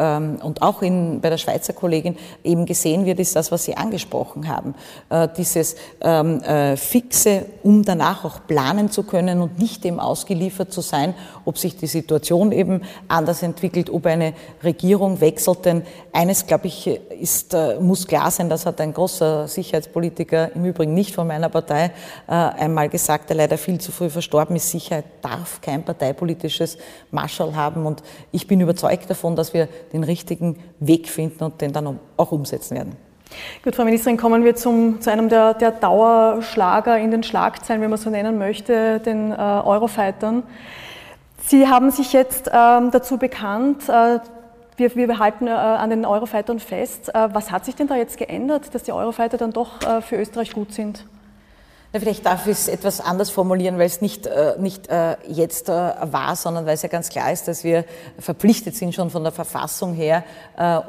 und 0.43 0.63
auch 0.63 0.83
in, 0.83 1.21
bei 1.21 1.31
der 1.31 1.39
Schweizer 1.39 1.73
Kollegin 1.73 2.17
eben 2.43 2.67
gesehen 2.67 3.07
wird, 3.07 3.19
ist 3.21 3.37
das, 3.37 3.51
was 3.53 3.65
Sie 3.65 3.77
angesprochen 3.77 4.49
haben. 4.49 4.75
Äh, 5.11 5.29
dieses 5.37 5.77
ähm, 6.01 6.41
äh, 6.43 6.77
Fixe, 6.77 7.47
um 7.63 7.85
danach 7.85 8.25
auch 8.25 8.47
planen 8.47 8.91
zu 8.91 9.03
können 9.03 9.41
und 9.41 9.59
nicht 9.59 9.85
dem 9.85 10.01
ausgeliefert 10.01 10.73
zu 10.73 10.81
sein, 10.81 11.15
ob 11.45 11.59
sich 11.59 11.77
die 11.77 11.87
Situation 11.87 12.53
eben 12.53 12.83
anders 13.09 13.43
entwickelt, 13.43 13.91
ob 13.91 14.07
eine 14.07 14.35
Regierung 14.63 15.21
wechselt. 15.21 15.65
Denn 15.65 15.83
eines, 16.13 16.47
glaube 16.47 16.67
ich, 16.67 16.87
ist, 16.87 17.55
äh, 17.55 17.79
muss 17.81 18.07
klar 18.07 18.31
sein, 18.31 18.49
das 18.49 18.67
hat 18.67 18.81
ein 18.81 18.93
großer 18.93 19.49
Sicherheitspolitiker, 19.49 20.55
im 20.55 20.65
Übrigen 20.65 20.95
nicht 20.95 21.15
von 21.15 21.27
meiner 21.27 21.49
Partei, 21.49 21.91
einmal 22.27 22.89
gesagt, 22.89 23.29
der 23.29 23.37
leider 23.37 23.59
viel 23.59 23.79
zu 23.81 23.93
früh 23.93 24.11
verstorben 24.11 24.57
ist. 24.57 24.71
Sicherheit 24.71 25.05
darf 25.23 25.61
kein 25.61 25.85
parteipolitisches 25.85 26.79
Marschall 27.11 27.55
haben. 27.55 27.87
Und 27.87 28.03
ich 28.33 28.47
bin 28.47 28.61
überzeugt 28.61 29.09
davon, 29.11 29.37
dass 29.37 29.55
wir 29.55 29.69
den 29.93 30.05
richtigen 30.05 30.59
Weg 30.81 31.09
finden 31.09 31.45
und 31.45 31.61
den 31.61 31.73
dann 31.73 31.99
auch 32.17 32.33
umsetzen 32.33 32.77
werden. 32.77 32.97
Gut, 33.63 33.75
Frau 33.75 33.85
Ministerin, 33.85 34.17
kommen 34.17 34.45
wir 34.45 34.55
zum, 34.55 35.01
zu 35.01 35.11
einem 35.11 35.29
der, 35.29 35.55
der 35.55 35.73
Dauerschlager 35.73 36.99
in 36.99 37.11
den 37.11 37.23
Schlagzeilen, 37.23 37.83
wenn 37.83 37.91
man 37.91 37.99
so 37.99 38.11
nennen 38.11 38.39
möchte, 38.39 39.01
den 39.01 39.33
äh, 39.33 39.35
Eurofightern. 39.35 40.45
Sie 41.47 41.69
haben 41.69 41.91
sich 41.91 42.13
jetzt 42.13 42.51
ähm, 42.53 42.91
dazu 42.91 43.19
bekannt, 43.19 43.89
äh, 43.89 44.19
wir, 44.77 44.97
wir 44.97 45.19
halten 45.19 45.47
äh, 45.47 45.51
an 45.51 45.91
den 45.91 46.07
Eurofightern 46.07 46.59
fest. 46.59 47.15
Äh, 47.15 47.29
was 47.35 47.51
hat 47.51 47.65
sich 47.65 47.77
denn 47.77 47.87
da 47.87 47.97
jetzt 47.97 48.17
geändert, 48.17 48.75
dass 48.75 48.83
die 48.83 48.93
Eurofighter 48.93 49.37
dann 49.37 49.53
doch 49.53 50.03
für 50.03 50.17
Österreich 50.17 50.53
gut 50.53 50.73
sind? 50.73 51.07
Ja, 51.92 52.01
vielleicht 52.01 52.27
darf 52.27 52.47
ich 52.49 52.53
es 52.53 52.66
etwas 52.66 53.01
anders 53.01 53.31
formulieren, 53.31 53.79
weil 53.79 53.87
es 53.87 54.01
nicht, 54.01 54.27
äh, 54.27 54.57
nicht 54.59 54.88
äh, 54.88 55.16
jetzt 55.29 55.68
äh, 55.68 55.73
war, 55.73 56.35
sondern 56.35 56.66
weil 56.66 56.75
es 56.75 56.83
ja 56.83 56.88
ganz 56.88 57.09
klar 57.09 57.31
ist, 57.31 57.47
dass 57.47 57.62
wir 57.62 57.85
verpflichtet 58.18 58.75
sind, 58.75 58.97
schon 58.97 59.11
von 59.11 59.23
der 59.23 59.31
Verfassung 59.31 59.95
her, 59.95 60.25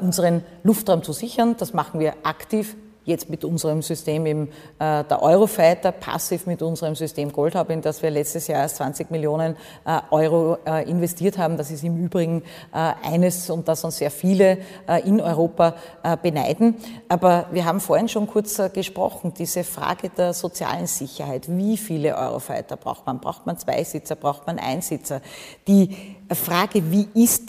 unseren 0.00 0.42
Luftraum 0.64 1.04
zu 1.04 1.12
sichern. 1.12 1.54
Das 1.58 1.74
machen 1.74 2.00
wir 2.00 2.14
aktiv 2.24 2.76
jetzt 3.06 3.30
mit 3.30 3.44
unserem 3.44 3.80
System 3.80 4.26
im, 4.26 4.48
äh, 4.78 5.04
der 5.04 5.22
Eurofighter, 5.22 5.92
passiv 5.92 6.46
mit 6.46 6.60
unserem 6.60 6.94
System 6.94 7.32
Goldhub, 7.32 7.70
in 7.70 7.80
das 7.80 8.02
wir 8.02 8.10
letztes 8.10 8.48
Jahr 8.48 8.62
erst 8.62 8.76
20 8.76 9.10
Millionen 9.10 9.56
äh, 9.86 10.00
Euro 10.10 10.58
äh, 10.66 10.88
investiert 10.90 11.38
haben. 11.38 11.56
Das 11.56 11.70
ist 11.70 11.84
im 11.84 11.96
Übrigen 11.96 12.42
äh, 12.74 12.92
eines, 13.02 13.48
und 13.48 13.68
das 13.68 13.84
uns 13.84 13.96
sehr 13.96 14.10
viele 14.10 14.58
äh, 14.88 15.08
in 15.08 15.20
Europa 15.20 15.74
äh, 16.02 16.16
beneiden. 16.16 16.76
Aber 17.08 17.46
wir 17.52 17.64
haben 17.64 17.80
vorhin 17.80 18.08
schon 18.08 18.26
kurz 18.26 18.60
gesprochen, 18.72 19.32
diese 19.38 19.64
Frage 19.64 20.10
der 20.10 20.34
sozialen 20.34 20.86
Sicherheit. 20.86 21.46
Wie 21.48 21.76
viele 21.76 22.16
Eurofighter 22.16 22.76
braucht 22.76 23.06
man? 23.06 23.20
Braucht 23.20 23.46
man 23.46 23.56
zwei 23.58 23.84
Sitzer? 23.84 24.16
Braucht 24.16 24.46
man 24.46 24.58
Einsitzer? 24.58 25.20
Die 25.68 26.15
Frage, 26.34 26.90
wie 26.90 27.08
ist 27.14 27.44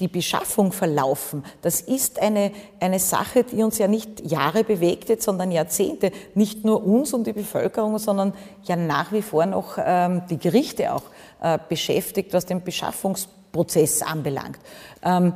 die 0.00 0.08
Beschaffung 0.08 0.72
verlaufen, 0.72 1.44
das 1.62 1.80
ist 1.80 2.20
eine, 2.20 2.50
eine 2.80 2.98
Sache, 2.98 3.44
die 3.44 3.62
uns 3.62 3.78
ja 3.78 3.86
nicht 3.86 4.28
Jahre 4.28 4.64
bewegt 4.64 5.22
sondern 5.22 5.52
Jahrzehnte. 5.52 6.10
Nicht 6.34 6.64
nur 6.64 6.84
uns 6.84 7.12
und 7.12 7.26
die 7.26 7.32
Bevölkerung, 7.32 7.98
sondern 7.98 8.34
ja 8.64 8.74
nach 8.74 9.12
wie 9.12 9.22
vor 9.22 9.46
noch 9.46 9.78
ähm, 9.78 10.22
die 10.28 10.38
Gerichte 10.38 10.92
auch 10.92 11.04
äh, 11.40 11.58
beschäftigt, 11.68 12.32
was 12.32 12.46
den 12.46 12.64
Beschaffungsprozess 12.64 14.02
anbelangt. 14.02 14.58
Ähm, 15.04 15.32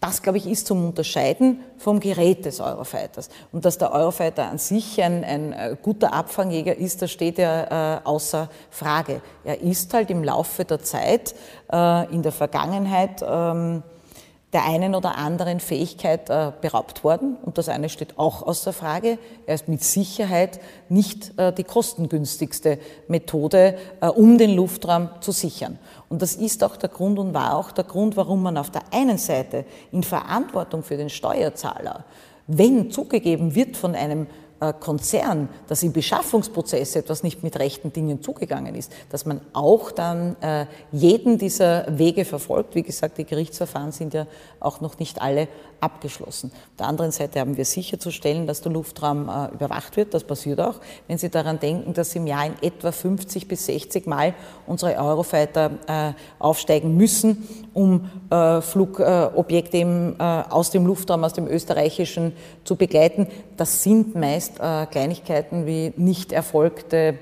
das, 0.00 0.22
glaube 0.22 0.38
ich, 0.38 0.46
ist 0.46 0.66
zum 0.66 0.84
Unterscheiden 0.84 1.60
vom 1.78 2.00
Gerät 2.00 2.44
des 2.44 2.60
Eurofighters. 2.60 3.30
Und 3.50 3.64
dass 3.64 3.78
der 3.78 3.92
Eurofighter 3.92 4.44
an 4.44 4.58
sich 4.58 5.02
ein, 5.02 5.24
ein 5.24 5.52
äh, 5.52 5.76
guter 5.82 6.12
Abfangjäger 6.12 6.76
ist, 6.76 7.02
das 7.02 7.10
steht 7.10 7.38
ja 7.38 7.96
äh, 7.96 8.00
außer 8.04 8.50
Frage. 8.70 9.22
Er 9.44 9.60
ist 9.62 9.94
halt 9.94 10.10
im 10.10 10.22
Laufe 10.22 10.64
der 10.64 10.82
Zeit, 10.82 11.34
äh, 11.72 12.12
in 12.14 12.22
der 12.22 12.32
Vergangenheit, 12.32 13.24
ähm, 13.26 13.82
der 14.52 14.64
einen 14.64 14.94
oder 14.94 15.18
anderen 15.18 15.60
Fähigkeit 15.60 16.30
äh, 16.30 16.52
beraubt 16.60 17.04
worden. 17.04 17.36
Und 17.42 17.58
das 17.58 17.68
eine 17.68 17.88
steht 17.88 18.18
auch 18.18 18.42
außer 18.42 18.72
Frage. 18.72 19.18
Er 19.44 19.54
ist 19.54 19.68
mit 19.68 19.82
Sicherheit 19.82 20.60
nicht 20.88 21.38
äh, 21.38 21.52
die 21.52 21.64
kostengünstigste 21.64 22.78
Methode, 23.08 23.76
äh, 24.00 24.06
um 24.06 24.38
den 24.38 24.54
Luftraum 24.54 25.10
zu 25.20 25.32
sichern. 25.32 25.78
Und 26.08 26.22
das 26.22 26.36
ist 26.36 26.62
auch 26.62 26.76
der 26.76 26.88
Grund 26.88 27.18
und 27.18 27.34
war 27.34 27.56
auch 27.56 27.72
der 27.72 27.84
Grund, 27.84 28.16
warum 28.16 28.42
man 28.42 28.56
auf 28.58 28.70
der 28.70 28.82
einen 28.92 29.18
Seite 29.18 29.64
in 29.90 30.02
Verantwortung 30.02 30.82
für 30.82 30.96
den 30.96 31.10
Steuerzahler, 31.10 32.04
wenn 32.46 32.90
zugegeben 32.90 33.54
wird 33.54 33.76
von 33.76 33.94
einem 33.94 34.28
äh, 34.58 34.72
Konzern, 34.72 35.50
dass 35.68 35.82
im 35.82 35.92
Beschaffungsprozess 35.92 36.96
etwas 36.96 37.22
nicht 37.22 37.42
mit 37.42 37.58
rechten 37.58 37.92
Dingen 37.92 38.22
zugegangen 38.22 38.74
ist, 38.74 38.90
dass 39.10 39.26
man 39.26 39.42
auch 39.52 39.90
dann 39.90 40.34
äh, 40.40 40.64
jeden 40.92 41.36
dieser 41.36 41.98
Wege 41.98 42.24
verfolgt. 42.24 42.74
Wie 42.74 42.82
gesagt, 42.82 43.18
die 43.18 43.24
Gerichtsverfahren 43.24 43.92
sind 43.92 44.14
ja 44.14 44.26
auch 44.58 44.80
noch 44.80 44.98
nicht 44.98 45.20
alle 45.20 45.48
abgeschlossen. 45.80 46.50
Auf 46.52 46.76
der 46.78 46.86
anderen 46.86 47.12
Seite 47.12 47.40
haben 47.40 47.56
wir 47.56 47.64
sicherzustellen, 47.64 48.46
dass 48.46 48.60
der 48.60 48.72
Luftraum 48.72 49.28
äh, 49.28 49.54
überwacht 49.54 49.96
wird. 49.96 50.14
Das 50.14 50.24
passiert 50.24 50.60
auch. 50.60 50.76
Wenn 51.08 51.18
Sie 51.18 51.28
daran 51.28 51.58
denken, 51.58 51.94
dass 51.94 52.14
im 52.14 52.26
Jahr 52.26 52.46
in 52.46 52.54
etwa 52.62 52.92
50 52.92 53.48
bis 53.48 53.66
60 53.66 54.06
Mal 54.06 54.34
unsere 54.66 54.96
Eurofighter 54.96 55.70
äh, 55.86 56.12
aufsteigen 56.38 56.96
müssen, 56.96 57.48
um 57.74 58.10
äh, 58.30 58.60
Flugobjekte 58.60 59.76
eben, 59.78 60.16
äh, 60.18 60.22
aus 60.22 60.70
dem 60.70 60.86
Luftraum, 60.86 61.24
aus 61.24 61.34
dem 61.34 61.46
österreichischen 61.46 62.32
zu 62.64 62.76
begleiten. 62.76 63.26
Das 63.56 63.82
sind 63.82 64.14
meist 64.14 64.58
äh, 64.60 64.86
Kleinigkeiten 64.86 65.66
wie 65.66 65.92
nicht 65.96 66.32
erfolgte 66.32 67.18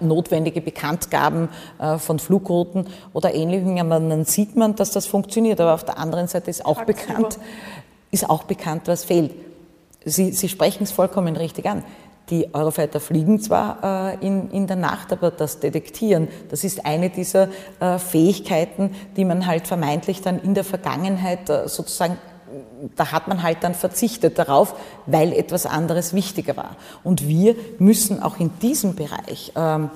notwendige 0.00 0.60
Bekanntgaben 0.60 1.48
äh, 1.78 1.98
von 1.98 2.18
Flugrouten 2.18 2.86
oder 3.12 3.34
ähnlichem. 3.34 3.78
Aber 3.78 4.00
dann 4.00 4.24
sieht 4.24 4.56
man, 4.56 4.76
dass 4.76 4.90
das 4.90 5.06
funktioniert. 5.06 5.60
Aber 5.60 5.74
auf 5.74 5.84
der 5.84 5.98
anderen 5.98 6.28
Seite 6.28 6.50
ist 6.50 6.64
auch 6.64 6.84
bekannt, 6.84 7.38
ist 8.10 8.28
auch 8.28 8.44
bekannt, 8.44 8.82
was 8.86 9.04
fehlt. 9.04 9.32
Sie, 10.04 10.32
Sie 10.32 10.48
sprechen 10.48 10.84
es 10.84 10.92
vollkommen 10.92 11.36
richtig 11.36 11.66
an. 11.66 11.82
Die 12.30 12.52
Eurofighter 12.54 12.98
fliegen 12.98 13.40
zwar 13.40 14.14
äh, 14.20 14.26
in, 14.26 14.50
in 14.50 14.66
der 14.66 14.76
Nacht, 14.76 15.12
aber 15.12 15.30
das 15.30 15.60
Detektieren, 15.60 16.26
das 16.50 16.64
ist 16.64 16.84
eine 16.84 17.08
dieser 17.08 17.48
äh, 17.78 17.98
Fähigkeiten, 17.98 18.94
die 19.16 19.24
man 19.24 19.46
halt 19.46 19.68
vermeintlich 19.68 20.22
dann 20.22 20.40
in 20.40 20.54
der 20.54 20.64
Vergangenheit 20.64 21.48
äh, 21.48 21.68
sozusagen 21.68 22.18
da 22.96 23.12
hat 23.12 23.28
man 23.28 23.42
halt 23.42 23.58
dann 23.62 23.74
verzichtet 23.74 24.38
darauf, 24.38 24.74
weil 25.06 25.32
etwas 25.32 25.66
anderes 25.66 26.14
wichtiger 26.14 26.56
war. 26.56 26.76
Und 27.02 27.26
wir 27.26 27.54
müssen 27.78 28.22
auch 28.22 28.38
in 28.38 28.50
diesem 28.60 28.94
Bereich 28.94 29.52
ähm, 29.56 29.90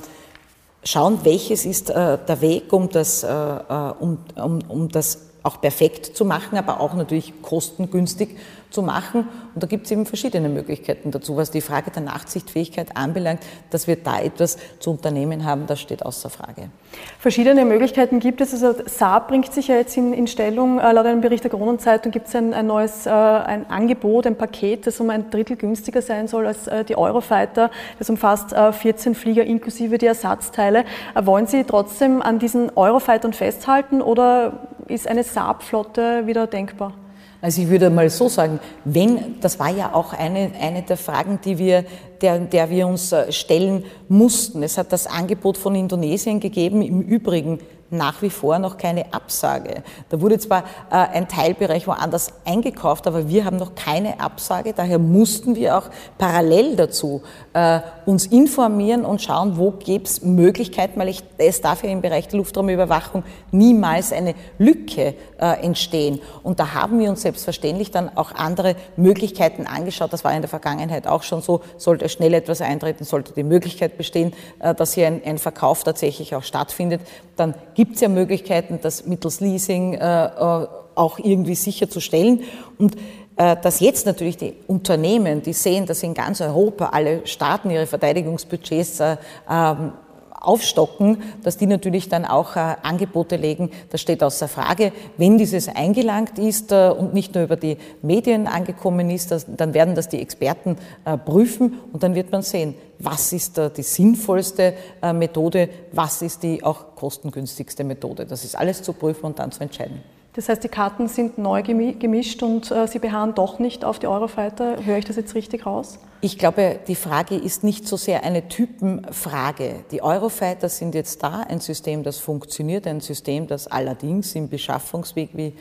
schauen, 0.85 1.21
welches 1.25 1.67
ist 1.67 1.91
äh, 1.91 2.19
der 2.27 2.41
Weg, 2.41 2.73
um 2.73 2.89
das, 2.89 3.23
äh, 3.23 3.29
äh 3.29 3.93
um, 3.99 4.19
um, 4.37 4.59
um 4.69 4.89
das 4.89 5.19
auch 5.43 5.61
perfekt 5.61 6.17
zu 6.17 6.25
machen, 6.25 6.59
aber 6.59 6.81
auch 6.81 6.95
natürlich 6.95 7.33
kostengünstig 7.43 8.37
zu 8.71 8.83
machen. 8.83 9.29
Und 9.55 9.63
da 9.63 9.67
gibt 9.67 9.87
es 9.87 9.93
eben 9.93 10.07
verschiedene 10.07 10.49
Möglichkeiten 10.49 11.11
dazu. 11.11 11.37
Was 11.37 11.51
die 11.51 11.61
Frage 11.61 11.91
der 11.91 12.03
Nachtsichtfähigkeit 12.03 12.97
anbelangt, 12.97 13.41
dass 13.71 13.87
wir 13.87 13.97
da 13.97 14.21
etwas 14.21 14.59
zu 14.79 14.91
unternehmen 14.91 15.45
haben, 15.45 15.67
das 15.67 15.81
steht 15.81 16.05
außer 16.05 16.31
Frage. 16.31 16.71
Verschiedene 17.19 17.65
Möglichkeiten 17.65 18.21
gibt 18.21 18.41
es. 18.41 18.53
Also 18.53 18.83
Saab 18.87 19.29
bringt 19.29 19.53
sich 19.53 19.69
ja 19.69 19.77
jetzt 19.77 19.97
in, 19.97 20.13
in 20.13 20.27
Stellung. 20.27 20.79
Äh, 20.79 20.93
laut 20.93 21.07
einem 21.07 21.21
Bericht 21.21 21.45
der 21.45 21.51
Kronenzeitung 21.51 22.13
gibt 22.13 22.29
es 22.29 22.35
ein, 22.35 22.55
ein, 22.55 22.67
neues 22.67 23.07
äh, 23.07 23.11
ein 23.11 23.69
Angebot, 23.69 24.27
ein 24.27 24.37
Paket, 24.37 24.87
das 24.87 25.01
um 25.01 25.11
ein 25.11 25.31
Drittel 25.31 25.57
günstiger 25.57 26.03
sein 26.03 26.29
soll 26.29 26.47
als 26.47 26.67
äh, 26.67 26.85
die 26.85 26.97
Eurofighter. 26.97 27.71
Das 27.99 28.09
umfasst 28.11 28.53
äh, 28.53 28.73
14 28.73 29.15
Flieger 29.15 29.45
inklusive 29.45 29.99
die 29.99 30.07
Ersatzteile. 30.07 30.85
Wollen 31.21 31.47
Sie 31.47 31.65
trotzdem 31.65 32.23
an 32.23 32.39
diesen 32.39 32.71
Eurofightern 32.77 33.33
festhalten 33.33 34.03
oder 34.03 34.69
ist 34.89 35.07
eine 35.07 35.25
Saab-Flotte 35.25 36.27
wieder 36.27 36.47
denkbar? 36.47 36.95
Also 37.43 37.63
ich 37.63 37.69
würde 37.69 37.91
mal 37.91 38.11
so 38.11 38.29
sagen, 38.29 38.61
wenn, 38.85 39.41
das 39.41 39.59
war 39.59 39.71
ja 39.71 39.95
auch 39.95 40.13
eine, 40.13 40.53
eine 40.61 40.83
der 40.83 40.97
Fragen, 40.97 41.41
die 41.45 41.59
wir, 41.59 41.85
der, 42.21 42.39
der 42.39 42.71
wir 42.71 42.87
uns 42.87 43.13
äh, 43.13 43.33
stellen 43.33 43.85
mussten. 44.09 44.63
Es 44.63 44.77
hat 44.77 44.93
das 44.93 45.07
Angebot 45.07 45.57
von 45.57 45.75
Indonesien 45.75 46.41
gegeben, 46.41 46.83
im 46.83 47.01
Übrigen 47.01 47.61
nach 47.91 48.23
wie 48.23 48.31
vor 48.31 48.59
noch 48.59 48.79
keine 48.79 49.13
Absage. 49.13 49.83
Da 50.09 50.21
wurde 50.21 50.39
zwar 50.39 50.65
äh, 50.91 50.95
ein 50.95 51.29
Teilbereich 51.29 51.87
woanders 51.87 52.33
eingekauft, 52.45 53.07
aber 53.07 53.29
wir 53.29 53.45
haben 53.45 53.57
noch 53.57 53.75
keine 53.75 54.21
Absage. 54.21 54.73
Daher 54.73 54.99
mussten 54.99 55.57
wir 55.57 55.77
auch 55.77 55.91
parallel 56.17 56.77
dazu 56.77 57.23
äh, 57.53 57.81
uns 58.11 58.27
informieren 58.27 59.05
und 59.05 59.23
schauen, 59.23 59.57
wo 59.57 59.71
gäbe 59.71 60.05
es 60.05 60.23
Möglichkeiten, 60.23 60.99
weil 60.99 61.09
ich, 61.09 61.23
es 61.39 61.61
darf 61.61 61.85
ja 61.85 61.91
im 61.91 62.03
Bereich 62.03 62.27
der 62.27 62.39
Luftraumüberwachung 62.39 63.23
niemals 63.53 64.13
eine 64.13 64.35
Lücke 64.59 65.15
äh, 65.41 65.63
entstehen. 65.63 66.21
Und 66.43 66.59
da 66.59 66.75
haben 66.75 66.99
wir 66.99 67.09
uns 67.09 67.23
selbstverständlich 67.23 67.93
dann 67.93 68.11
auch 68.17 68.33
andere 68.33 68.75
Möglichkeiten 68.97 69.67
angeschaut. 69.67 70.13
Das 70.13 70.25
war 70.25 70.35
in 70.35 70.43
der 70.43 70.49
Vergangenheit 70.49 71.07
auch 71.07 71.23
schon 71.23 71.41
so. 71.41 71.61
Sollte 71.77 72.09
schnell 72.09 72.35
etwas 72.35 72.61
eintreten, 72.61 73.05
sollte 73.05 73.33
die 73.33 73.45
Möglichkeit 73.45 73.97
bestehen, 73.97 74.33
äh, 74.59 74.75
dass 74.75 74.95
hier 74.95 75.07
ein, 75.07 75.23
ein 75.25 75.39
Verkauf 75.39 75.85
tatsächlich 75.85 76.35
auch 76.35 76.43
stattfindet, 76.43 77.01
dann 77.37 77.55
gibt 77.75 77.95
es 77.95 78.01
ja 78.01 78.09
Möglichkeiten, 78.09 78.81
das 78.83 79.07
mittels 79.07 79.41
Leasing 79.41 79.95
äh, 79.95 80.25
äh, 80.27 80.67
auch 80.95 81.19
irgendwie 81.19 81.55
sicherzustellen. 81.55 82.43
Und 82.77 82.97
dass 83.41 83.81
jetzt 83.81 84.05
natürlich 84.05 84.37
die 84.37 84.55
Unternehmen, 84.67 85.43
die 85.43 85.55
sehen, 85.55 85.87
dass 85.87 86.03
in 86.03 86.13
ganz 86.13 86.43
Europa 86.43 86.91
alle 86.91 87.27
Staaten 87.27 87.71
ihre 87.71 87.87
Verteidigungsbudgets 87.87 89.01
äh, 89.01 89.17
ähm, 89.49 89.93
aufstocken, 90.41 91.23
dass 91.43 91.59
die 91.59 91.67
natürlich 91.67 92.09
dann 92.09 92.25
auch 92.25 92.57
äh, 92.57 92.77
Angebote 92.83 93.37
legen, 93.37 93.71
das 93.91 94.01
steht 94.01 94.23
außer 94.23 94.49
Frage. 94.49 94.93
Wenn 95.17 95.39
dieses 95.39 95.69
eingelangt 95.69 96.39
ist 96.39 96.73
äh, 96.73 96.91
und 96.91 97.15
nicht 97.15 97.35
nur 97.35 97.45
über 97.45 97.57
die 97.57 97.77
Medien 98.03 98.47
angekommen 98.47 99.11
ist, 99.11 99.35
dann 99.47 99.75
werden 99.75 99.95
das 99.95 100.09
die 100.09 100.21
Experten 100.21 100.77
äh, 101.05 101.17
prüfen 101.17 101.79
und 101.93 102.03
dann 102.03 102.15
wird 102.15 102.33
man 102.33 102.43
sehen, 102.43 102.75
was 102.99 103.33
ist 103.33 103.59
äh, 103.59 103.71
die 103.71 103.83
sinnvollste 103.83 104.75
äh, 105.03 105.13
Methode, 105.13 105.69
was 105.93 106.23
ist 106.23 106.43
die 106.43 106.65
auch 106.65 106.97
kostengünstigste 106.97 107.85
Methode. 107.85 108.27
Das 108.27 108.45
ist 108.45 108.57
alles 108.57 108.83
zu 108.83 108.93
prüfen 108.93 109.27
und 109.27 109.39
dann 109.39 109.53
zu 109.53 109.63
entscheiden. 109.63 110.03
Das 110.35 110.49
heißt, 110.49 110.63
die 110.63 110.69
Karten 110.69 111.09
sind 111.09 111.39
neu 111.39 111.63
gemischt 111.63 112.43
und 112.43 112.71
äh, 112.71 112.87
Sie 112.87 113.01
beharren 113.01 113.35
doch 113.35 113.59
nicht 113.59 113.85
auf 113.85 113.99
die 113.99 114.07
Eurofighter. 114.07 114.85
Höre 114.85 114.99
ich 114.99 115.05
das 115.05 115.17
jetzt 115.17 115.35
richtig 115.35 115.67
raus? 115.67 115.99
Ich 116.21 116.39
glaube, 116.39 116.79
die 116.87 116.95
Frage 116.95 117.35
ist 117.35 117.65
nicht 117.65 117.89
so 117.89 117.97
sehr 117.97 118.23
eine 118.23 118.47
Typenfrage. 118.47 119.85
Die 119.91 120.03
Eurofighter 120.03 120.69
sind 120.69 120.95
jetzt 120.95 121.23
da, 121.23 121.41
ein 121.49 121.61
System, 121.61 122.05
das 122.05 122.19
funktioniert, 122.19 122.87
ein 122.87 123.01
System, 123.01 123.49
das 123.49 123.67
allerdings 123.67 124.35
im 124.35 124.49
Beschaffungsweg, 124.49 125.31
wie 125.33 125.55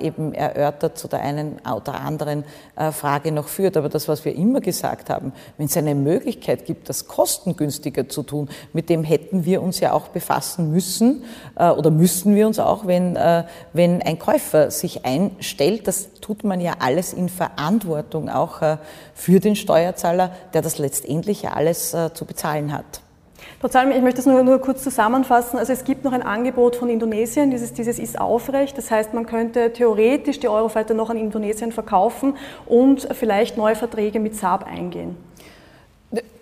eben 0.00 0.32
erörtert 0.32 0.96
zu 0.96 1.06
der 1.06 1.20
einen 1.20 1.58
oder 1.60 2.00
anderen 2.00 2.44
äh, 2.76 2.92
Frage 2.92 3.30
noch 3.30 3.48
führt. 3.48 3.76
Aber 3.76 3.88
das, 3.88 4.08
was 4.08 4.24
wir 4.24 4.34
immer 4.34 4.60
gesagt 4.60 5.10
haben, 5.10 5.32
wenn 5.58 5.66
es 5.66 5.76
eine 5.76 5.94
Möglichkeit 5.94 6.64
gibt, 6.64 6.88
das 6.88 7.06
kostengünstiger 7.06 8.08
zu 8.08 8.22
tun, 8.22 8.48
mit 8.72 8.88
dem 8.88 9.04
hätten 9.04 9.44
wir 9.44 9.62
uns 9.62 9.80
ja 9.80 9.92
auch 9.92 10.08
befassen 10.08 10.70
müssen 10.70 11.24
äh, 11.56 11.68
oder 11.68 11.90
müssen 11.90 12.34
wir 12.34 12.46
uns 12.46 12.58
auch, 12.58 12.86
wenn, 12.86 13.16
wenn 13.72 14.02
ein 14.02 14.18
Käufer 14.18 14.70
sich 14.70 15.04
einstellt. 15.04 15.86
Das 15.86 16.08
tut 16.20 16.44
man 16.44 16.60
ja 16.60 16.74
alles 16.78 17.12
in 17.12 17.28
Verantwortung 17.28 18.28
auch 18.28 18.60
für 19.14 19.40
den 19.40 19.56
Steuerzahler, 19.56 20.32
der 20.54 20.62
das 20.62 20.78
letztendlich 20.78 21.42
ja 21.42 21.52
alles 21.52 21.90
zu 21.90 22.24
bezahlen 22.24 22.72
hat. 22.72 23.00
Trotz 23.60 23.74
allem, 23.74 23.90
ich 23.90 24.02
möchte 24.02 24.20
es 24.20 24.26
nur, 24.26 24.42
nur 24.42 24.58
kurz 24.58 24.82
zusammenfassen. 24.82 25.58
Also 25.58 25.72
es 25.72 25.84
gibt 25.84 26.04
noch 26.04 26.12
ein 26.12 26.22
Angebot 26.22 26.76
von 26.76 26.90
Indonesien, 26.90 27.50
dieses, 27.50 27.72
dieses 27.72 27.98
ist 27.98 28.20
aufrecht. 28.20 28.76
Das 28.76 28.90
heißt, 28.90 29.14
man 29.14 29.24
könnte 29.24 29.72
theoretisch 29.72 30.40
die 30.40 30.48
Eurofighter 30.48 30.92
noch 30.92 31.08
an 31.08 31.16
Indonesien 31.16 31.72
verkaufen 31.72 32.36
und 32.66 33.08
vielleicht 33.12 33.56
neue 33.56 33.74
Verträge 33.74 34.20
mit 34.20 34.36
Saab 34.36 34.66
eingehen. 34.66 35.16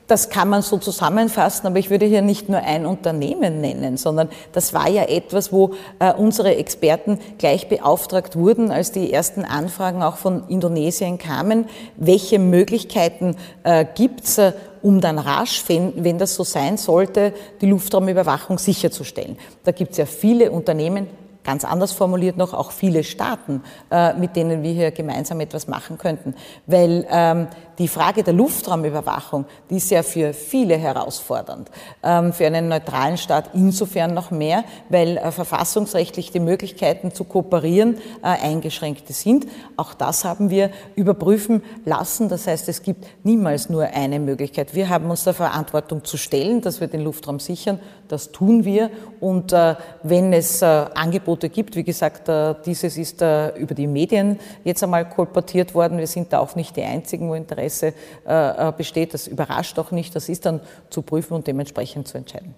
Das 0.07 0.29
kann 0.29 0.51
man 0.51 0.61
so 0.61 0.77
zusammenfassen, 0.77 1.67
aber 1.67 1.79
ich 1.79 1.89
würde 1.89 2.05
hier 2.05 2.21
nicht 2.21 2.51
nur 2.51 2.59
ein 2.59 2.85
Unternehmen 2.85 3.63
nennen, 3.63 3.97
sondern 3.97 4.29
das 4.53 4.75
war 4.75 4.89
ja 4.89 5.05
etwas, 5.05 5.51
wo 5.51 5.75
äh, 5.99 6.13
unsere 6.13 6.57
Experten 6.57 7.19
gleich 7.39 7.69
beauftragt 7.69 8.37
wurden, 8.37 8.71
als 8.71 8.93
die 8.93 9.11
ersten 9.11 9.47
Anfragen 9.47 10.03
auch 10.03 10.17
von 10.17 10.47
Indonesien 10.49 11.17
kamen. 11.17 11.67
Welche 11.97 12.39
Möglichkeiten 12.39 13.37
äh, 13.63 13.87
gibt 13.95 14.25
es, 14.25 14.37
äh, 14.37 14.53
um 14.83 15.01
dann 15.01 15.19
rasch, 15.19 15.65
wenn, 15.69 16.05
wenn 16.05 16.19
das 16.19 16.35
so 16.35 16.45
sein 16.45 16.77
sollte, 16.77 17.33
die 17.63 17.67
Luftraumüberwachung 17.67 18.59
sicherzustellen? 18.59 19.39
Da 19.65 19.73
gibt 19.73 19.93
es 19.93 19.97
ja 19.97 20.05
viele 20.05 20.51
Unternehmen, 20.51 21.07
ganz 21.45 21.65
anders 21.65 21.93
formuliert 21.93 22.37
noch 22.37 22.55
auch 22.55 22.73
viele 22.73 23.05
Staaten, 23.05 23.63
äh, 23.91 24.15
mit 24.15 24.35
denen 24.37 24.63
wir 24.63 24.73
hier 24.73 24.91
gemeinsam 24.91 25.41
etwas 25.41 25.69
machen 25.69 25.99
könnten. 25.99 26.35
Weil 26.67 27.07
ähm, 27.11 27.49
die 27.79 27.89
Frage 27.89 28.23
der 28.23 28.35
Luftraumüberwachung, 28.35 29.47
die 29.71 29.77
ist 29.77 29.91
ja 29.91 30.03
für 30.03 30.33
viele 30.33 30.77
herausfordernd. 30.77 31.71
Ähm, 32.03 32.33
für 32.33 32.47
einen 32.47 32.69
neutralen 32.69 33.19
Staat 33.19 33.51
insofern 33.53 34.15
noch 34.15 34.31
mehr, 34.31 34.65
weil 34.89 35.17
äh, 35.17 35.31
verfassungsrechtlich 35.31 36.31
die 36.31 36.41
Möglichkeiten 36.41 37.13
zu 37.13 37.25
kooperieren 37.25 37.99
äh, 38.23 38.27
eingeschränkt 38.27 39.09
sind. 39.09 39.47
Auch 39.77 39.95
das 39.95 40.25
haben 40.25 40.51
wir 40.51 40.71
überprüfen 40.95 41.63
lassen. 41.85 42.29
Das 42.29 42.47
heißt, 42.47 42.69
es 42.69 42.83
gibt 42.83 43.07
niemals 43.23 43.69
nur 43.69 43.85
eine 43.85 44.19
Möglichkeit. 44.21 44.75
Wir 44.75 44.89
haben 44.89 45.11
uns 45.11 45.25
der 45.25 45.35
Verantwortung 45.35 46.05
zu 46.05 46.17
stellen, 46.17 46.61
dass 46.61 46.81
wir 46.81 46.89
den 46.89 47.03
Luftraum 47.03 47.41
sichern. 47.41 47.81
Das 48.09 48.33
tun 48.33 48.65
wir. 48.65 48.91
Und 49.21 49.53
äh, 49.53 49.75
wenn 50.03 50.33
es 50.33 50.63
äh, 50.63 50.87
Angebote 51.35 51.49
gibt, 51.49 51.77
wie 51.77 51.83
gesagt, 51.83 52.29
äh, 52.29 52.55
dieses 52.65 52.97
ist 52.97 53.21
äh, 53.21 53.57
über 53.57 53.75
die 53.75 53.87
Medien 53.87 54.39
jetzt 54.63 54.83
einmal 54.83 55.09
kolportiert 55.09 55.75
worden. 55.75 55.99
Wir 55.99 56.07
sind 56.07 56.33
da 56.33 56.39
auch 56.39 56.55
nicht 56.55 56.77
die 56.77 56.83
Einzigen, 56.83 57.29
wo 57.29 57.35
Interesse 57.35 57.93
äh, 58.25 58.73
besteht. 58.73 59.15
Das 59.15 59.27
überrascht 59.27 59.79
auch 59.79 59.91
nicht. 59.91 60.15
Das 60.15 60.29
ist 60.29 60.47
dann 60.47 60.61
zu 60.91 61.03
prüfen 61.03 61.35
und 61.35 61.47
dementsprechend 61.47 62.07
zu 62.07 62.19
entscheiden. 62.19 62.55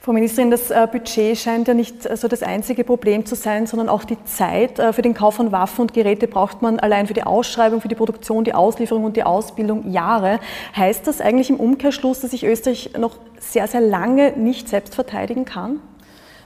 Frau 0.00 0.12
Ministerin, 0.12 0.50
das 0.50 0.72
Budget 0.90 1.36
scheint 1.36 1.68
ja 1.68 1.74
nicht 1.74 2.16
so 2.16 2.26
das 2.26 2.42
einzige 2.42 2.84
Problem 2.84 3.26
zu 3.26 3.34
sein, 3.34 3.66
sondern 3.66 3.90
auch 3.90 4.04
die 4.04 4.16
Zeit. 4.24 4.78
Für 4.78 5.02
den 5.02 5.12
Kauf 5.12 5.34
von 5.34 5.52
Waffen 5.52 5.82
und 5.82 5.92
Geräte 5.92 6.26
braucht 6.26 6.62
man 6.62 6.80
allein 6.80 7.06
für 7.06 7.12
die 7.12 7.24
Ausschreibung, 7.24 7.82
für 7.82 7.88
die 7.88 7.94
Produktion, 7.94 8.44
die 8.44 8.54
Auslieferung 8.54 9.04
und 9.04 9.18
die 9.18 9.24
Ausbildung 9.24 9.90
Jahre. 9.90 10.40
Heißt 10.74 11.06
das 11.06 11.20
eigentlich 11.20 11.50
im 11.50 11.56
Umkehrschluss, 11.56 12.20
dass 12.20 12.30
sich 12.30 12.46
Österreich 12.46 12.92
noch 12.98 13.18
sehr, 13.38 13.66
sehr 13.66 13.82
lange 13.82 14.32
nicht 14.38 14.70
selbst 14.70 14.94
verteidigen 14.94 15.44
kann? 15.44 15.80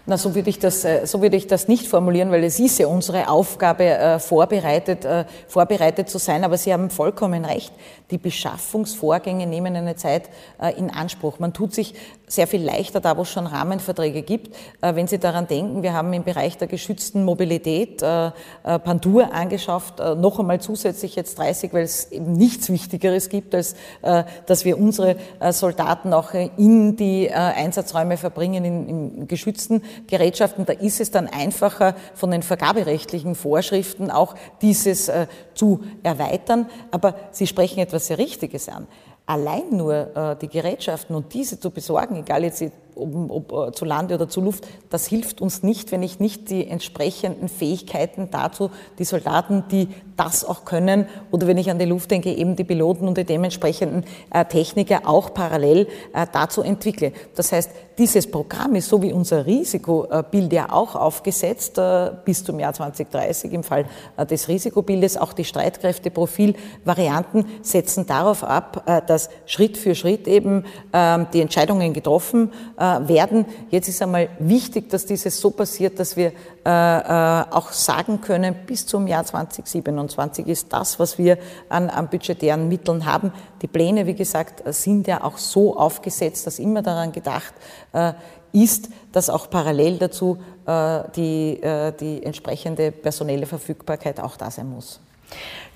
Na, 0.06 0.18
so 0.18 0.34
würde 0.34 0.50
ich 0.50 0.58
das, 0.58 0.84
äh, 0.84 1.06
so 1.06 1.22
würde 1.22 1.36
ich 1.36 1.46
das 1.46 1.66
nicht 1.66 1.88
formulieren, 1.88 2.30
weil 2.30 2.44
es 2.44 2.60
ist 2.60 2.78
ja 2.78 2.86
unsere 2.88 3.28
Aufgabe, 3.28 3.84
äh, 3.84 4.18
vorbereitet, 4.18 5.06
äh, 5.06 5.24
vorbereitet 5.48 6.10
zu 6.10 6.18
sein. 6.18 6.44
Aber 6.44 6.58
Sie 6.58 6.74
haben 6.74 6.90
vollkommen 6.90 7.46
recht. 7.46 7.72
Die 8.10 8.18
Beschaffungsvorgänge 8.18 9.46
nehmen 9.46 9.74
eine 9.74 9.96
Zeit 9.96 10.28
in 10.76 10.90
Anspruch. 10.90 11.38
Man 11.38 11.54
tut 11.54 11.74
sich 11.74 11.94
sehr 12.26 12.46
viel 12.46 12.62
leichter 12.62 13.00
da, 13.00 13.16
wo 13.16 13.22
es 13.22 13.30
schon 13.30 13.46
Rahmenverträge 13.46 14.22
gibt. 14.22 14.54
Wenn 14.80 15.06
Sie 15.06 15.18
daran 15.18 15.46
denken, 15.46 15.82
wir 15.82 15.92
haben 15.92 16.12
im 16.12 16.24
Bereich 16.24 16.56
der 16.58 16.68
geschützten 16.68 17.24
Mobilität 17.24 18.02
Pandur 18.62 19.32
angeschafft, 19.32 19.98
noch 19.98 20.38
einmal 20.38 20.60
zusätzlich 20.60 21.16
jetzt 21.16 21.38
30, 21.38 21.72
weil 21.72 21.84
es 21.84 22.10
eben 22.12 22.32
nichts 22.32 22.70
Wichtigeres 22.70 23.28
gibt, 23.28 23.54
als 23.54 23.74
dass 24.46 24.64
wir 24.64 24.78
unsere 24.78 25.16
Soldaten 25.50 26.12
auch 26.12 26.32
in 26.34 26.96
die 26.96 27.30
Einsatzräume 27.30 28.16
verbringen, 28.16 28.64
in, 28.64 29.28
geschützten 29.28 29.82
Gerätschaften, 30.06 30.66
da 30.66 30.72
ist 30.72 31.00
es 31.00 31.10
dann 31.10 31.26
einfacher, 31.26 31.94
von 32.14 32.30
den 32.30 32.42
vergaberechtlichen 32.42 33.34
Vorschriften 33.34 34.10
auch 34.10 34.34
dieses 34.62 35.08
äh, 35.08 35.26
zu 35.54 35.80
erweitern. 36.02 36.66
Aber 36.90 37.14
Sie 37.32 37.46
sprechen 37.46 37.80
etwas 37.80 38.06
sehr 38.06 38.18
Richtiges 38.18 38.68
an. 38.68 38.86
Allein 39.26 39.70
nur 39.70 40.16
äh, 40.16 40.36
die 40.36 40.48
Gerätschaften 40.48 41.16
und 41.16 41.32
diese 41.32 41.58
zu 41.58 41.70
besorgen, 41.70 42.16
egal 42.16 42.44
jetzt 42.44 42.62
ob, 42.94 43.52
ob, 43.52 43.76
zu 43.76 43.84
Lande 43.84 44.14
oder 44.14 44.28
zu 44.28 44.40
Luft, 44.40 44.66
das 44.90 45.06
hilft 45.06 45.40
uns 45.40 45.62
nicht, 45.62 45.92
wenn 45.92 46.02
ich 46.02 46.20
nicht 46.20 46.50
die 46.50 46.68
entsprechenden 46.68 47.48
Fähigkeiten 47.48 48.28
dazu, 48.30 48.70
die 48.98 49.04
Soldaten, 49.04 49.64
die 49.70 49.88
das 50.16 50.44
auch 50.44 50.64
können, 50.64 51.06
oder 51.30 51.46
wenn 51.46 51.58
ich 51.58 51.70
an 51.70 51.78
die 51.78 51.84
Luft 51.84 52.10
denke, 52.10 52.32
eben 52.32 52.56
die 52.56 52.64
Piloten 52.64 53.08
und 53.08 53.18
die 53.18 53.24
dementsprechenden 53.24 54.04
äh, 54.30 54.44
Techniker 54.44 55.02
auch 55.04 55.34
parallel 55.34 55.88
äh, 56.12 56.26
dazu 56.30 56.62
entwickle. 56.62 57.12
Das 57.34 57.52
heißt, 57.52 57.70
dieses 57.98 58.30
Programm 58.30 58.74
ist 58.74 58.88
so 58.88 59.02
wie 59.02 59.12
unser 59.12 59.46
Risikobild 59.46 60.52
ja 60.52 60.72
auch 60.72 60.96
aufgesetzt 60.96 61.78
äh, 61.78 62.10
bis 62.24 62.44
zum 62.44 62.58
Jahr 62.58 62.72
2030 62.72 63.52
im 63.52 63.62
Fall 63.62 63.86
äh, 64.16 64.26
des 64.26 64.48
Risikobildes. 64.48 65.16
Auch 65.16 65.32
die 65.32 65.44
Streitkräfteprofilvarianten 65.44 67.44
setzen 67.62 68.06
darauf 68.06 68.42
ab, 68.42 68.82
äh, 68.86 69.02
dass 69.06 69.30
Schritt 69.46 69.76
für 69.76 69.94
Schritt 69.94 70.26
eben 70.26 70.64
ähm, 70.92 71.26
die 71.32 71.40
Entscheidungen 71.40 71.92
getroffen 71.92 72.50
werden. 73.08 73.46
Jetzt 73.70 73.88
ist 73.88 74.02
einmal 74.02 74.28
wichtig, 74.38 74.90
dass 74.90 75.06
dieses 75.06 75.40
so 75.40 75.50
passiert, 75.50 75.98
dass 75.98 76.16
wir 76.16 76.32
auch 76.64 77.72
sagen 77.72 78.20
können, 78.20 78.54
bis 78.66 78.86
zum 78.86 79.06
Jahr 79.06 79.24
2027 79.24 80.46
ist 80.46 80.72
das, 80.72 80.98
was 80.98 81.18
wir 81.18 81.38
an, 81.68 81.90
an 81.90 82.08
budgetären 82.08 82.68
Mitteln 82.68 83.04
haben. 83.06 83.32
Die 83.62 83.66
Pläne, 83.66 84.06
wie 84.06 84.14
gesagt, 84.14 84.62
sind 84.74 85.06
ja 85.06 85.22
auch 85.22 85.38
so 85.38 85.76
aufgesetzt, 85.76 86.46
dass 86.46 86.58
immer 86.58 86.82
daran 86.82 87.12
gedacht 87.12 87.54
ist, 88.52 88.88
dass 89.12 89.30
auch 89.30 89.50
parallel 89.50 89.98
dazu 89.98 90.38
die, 91.16 91.60
die 92.00 92.22
entsprechende 92.22 92.92
personelle 92.92 93.46
Verfügbarkeit 93.46 94.20
auch 94.20 94.36
da 94.36 94.50
sein 94.50 94.70
muss. 94.70 95.00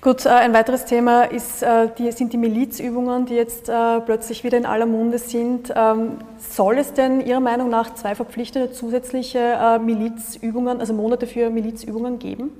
Gut, 0.01 0.25
äh, 0.25 0.29
ein 0.29 0.53
weiteres 0.53 0.85
Thema 0.85 1.23
ist, 1.23 1.61
äh, 1.61 1.89
die, 1.97 2.09
sind 2.13 2.31
die 2.31 2.37
Milizübungen, 2.37 3.25
die 3.25 3.33
jetzt 3.35 3.67
äh, 3.67 3.99
plötzlich 3.99 4.45
wieder 4.45 4.57
in 4.57 4.65
aller 4.65 4.85
Munde 4.85 5.17
sind. 5.17 5.73
Ähm, 5.75 6.19
soll 6.37 6.77
es 6.77 6.93
denn 6.93 7.19
Ihrer 7.19 7.41
Meinung 7.41 7.69
nach 7.69 7.93
zwei 7.95 8.15
verpflichtende 8.15 8.71
zusätzliche 8.71 9.79
Milizübungen, 9.83 10.79
also 10.79 10.93
Monate 10.93 11.27
für 11.27 11.49
Milizübungen 11.49 12.17
geben? 12.17 12.51